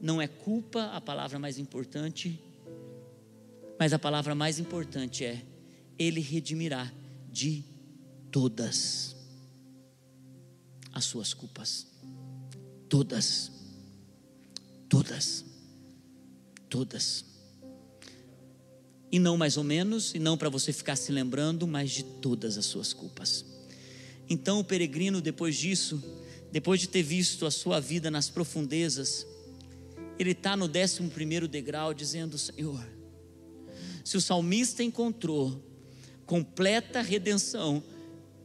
Não 0.00 0.22
é 0.22 0.26
culpa 0.26 0.84
a 0.84 1.02
palavra 1.02 1.38
mais 1.38 1.58
importante, 1.58 2.40
mas 3.78 3.92
a 3.92 3.98
palavra 3.98 4.34
mais 4.34 4.58
importante 4.58 5.22
é: 5.22 5.44
Ele 5.98 6.20
redimirá 6.20 6.90
de 7.30 7.62
todas 8.32 9.14
as 10.94 11.04
suas 11.04 11.34
culpas. 11.34 11.86
Todas. 12.88 13.52
Todas. 14.88 15.44
Todas 16.70 17.33
e 19.14 19.18
não 19.20 19.36
mais 19.36 19.56
ou 19.56 19.62
menos, 19.62 20.12
e 20.12 20.18
não 20.18 20.36
para 20.36 20.48
você 20.48 20.72
ficar 20.72 20.96
se 20.96 21.12
lembrando, 21.12 21.68
mas 21.68 21.92
de 21.92 22.02
todas 22.02 22.58
as 22.58 22.66
suas 22.66 22.92
culpas. 22.92 23.44
Então 24.28 24.58
o 24.58 24.64
peregrino, 24.64 25.20
depois 25.20 25.54
disso, 25.54 26.02
depois 26.50 26.80
de 26.80 26.88
ter 26.88 27.04
visto 27.04 27.46
a 27.46 27.50
sua 27.52 27.78
vida 27.78 28.10
nas 28.10 28.28
profundezas, 28.28 29.24
ele 30.18 30.32
está 30.32 30.56
no 30.56 30.66
décimo 30.66 31.08
primeiro 31.10 31.46
degrau 31.46 31.94
dizendo: 31.94 32.36
Senhor, 32.36 32.84
se 34.02 34.16
o 34.16 34.20
salmista 34.20 34.82
encontrou 34.82 35.64
completa 36.26 37.00
redenção, 37.00 37.84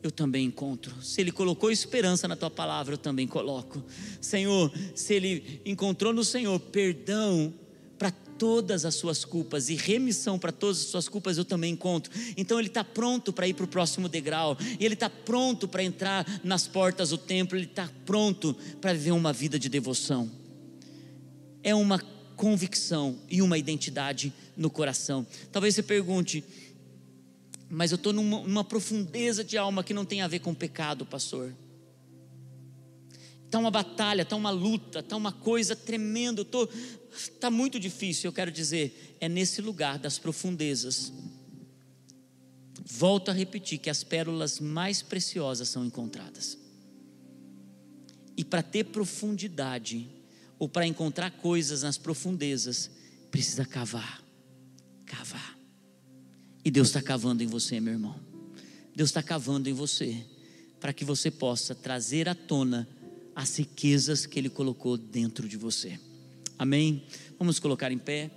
eu 0.04 0.12
também 0.12 0.46
encontro. 0.46 1.02
Se 1.02 1.20
ele 1.20 1.32
colocou 1.32 1.72
esperança 1.72 2.28
na 2.28 2.36
tua 2.36 2.52
palavra, 2.52 2.94
eu 2.94 3.00
também 3.00 3.26
coloco. 3.26 3.84
Senhor, 4.22 4.72
se 4.94 5.16
ele 5.16 5.62
encontrou 5.66 6.14
no 6.14 6.24
Senhor 6.24 6.60
perdão 6.60 7.52
todas 8.40 8.86
as 8.86 8.96
suas 8.96 9.26
culpas 9.26 9.70
e 9.70 9.76
remissão 9.76 10.40
para 10.40 10.52
todas 10.52 10.80
as 10.80 10.86
suas 10.86 11.10
culpas, 11.10 11.38
eu 11.38 11.46
também 11.46 11.74
encontro. 11.74 12.12
Então 12.36 12.58
ele 12.58 12.70
está 12.70 12.84
pronto 12.84 13.32
para 13.32 13.48
ir 13.48 13.54
para 13.54 13.66
o 13.66 13.68
próximo 13.68 14.08
degrau, 14.08 14.58
e 14.80 14.86
ele 14.86 14.96
está 14.96 15.10
pronto 15.10 15.68
para 15.68 15.84
entrar 15.84 16.26
nas 16.44 16.66
portas 16.66 17.10
do 17.10 17.18
templo, 17.18 17.58
ele 17.58 17.66
está 17.66 17.88
pronto 18.06 18.56
para 18.80 18.94
viver 18.94 19.12
uma 19.12 19.34
vida 19.34 19.60
de 19.60 19.68
devoção. 19.68 20.32
É 21.62 21.76
uma 21.76 22.00
convicção 22.38 23.20
e 23.30 23.42
uma 23.42 23.58
identidade 23.58 24.34
no 24.56 24.70
coração. 24.70 25.28
Talvez 25.52 25.76
você 25.76 25.84
pergunte, 25.84 26.42
mas 27.70 27.92
eu 27.92 27.96
estou 27.96 28.14
numa, 28.14 28.40
numa, 28.42 28.64
profundeza 28.64 29.44
de 29.44 29.58
alma 29.58 29.84
que 29.84 29.94
não 29.94 30.06
tem 30.06 30.22
a 30.22 30.28
ver 30.28 30.40
com 30.40 30.54
pecado, 30.54 31.06
pastor. 31.06 31.54
Está 33.50 33.58
uma 33.58 33.72
batalha, 33.72 34.22
está 34.22 34.36
uma 34.36 34.52
luta, 34.52 35.00
está 35.00 35.18
uma 35.18 35.32
coisa 35.32 35.76
tremenda. 35.76 36.46
Está 37.12 37.50
muito 37.50 37.80
difícil, 37.80 38.28
eu 38.28 38.32
quero 38.32 38.52
dizer. 38.52 39.18
É 39.20 39.28
nesse 39.28 39.60
lugar 39.60 39.98
das 39.98 40.20
profundezas. 40.20 41.12
Volto 42.86 43.30
a 43.30 43.34
repetir 43.34 43.80
que 43.80 43.90
as 43.90 44.04
pérolas 44.04 44.60
mais 44.60 45.02
preciosas 45.02 45.68
são 45.68 45.84
encontradas. 45.84 46.60
E 48.38 48.46
para 48.46 48.62
ter 48.62 48.84
profundidade, 48.84 50.08
ou 50.60 50.70
para 50.70 50.86
encontrar 50.86 51.32
coisas 51.32 51.82
nas 51.82 51.98
profundezas, 51.98 52.92
precisa 53.32 53.66
cavar. 53.66 54.24
Cavar. 55.08 55.58
E 56.64 56.70
Deus 56.70 56.90
está 56.90 57.02
cavando 57.02 57.42
em 57.42 57.48
você, 57.48 57.80
meu 57.80 57.94
irmão. 57.94 58.16
Deus 58.96 59.10
está 59.10 59.24
cavando 59.24 59.68
em 59.68 59.74
você, 59.74 60.24
para 60.80 60.94
que 60.94 61.04
você 61.04 61.32
possa 61.32 61.74
trazer 61.74 62.30
à 62.30 62.36
tona 62.36 62.88
as 63.40 63.58
riquezas 63.58 64.26
que 64.26 64.38
Ele 64.38 64.50
colocou 64.50 64.98
dentro 64.98 65.48
de 65.48 65.56
você. 65.56 65.98
Amém? 66.58 67.06
Vamos 67.38 67.58
colocar 67.58 67.90
em 67.90 67.98
pé. 67.98 68.30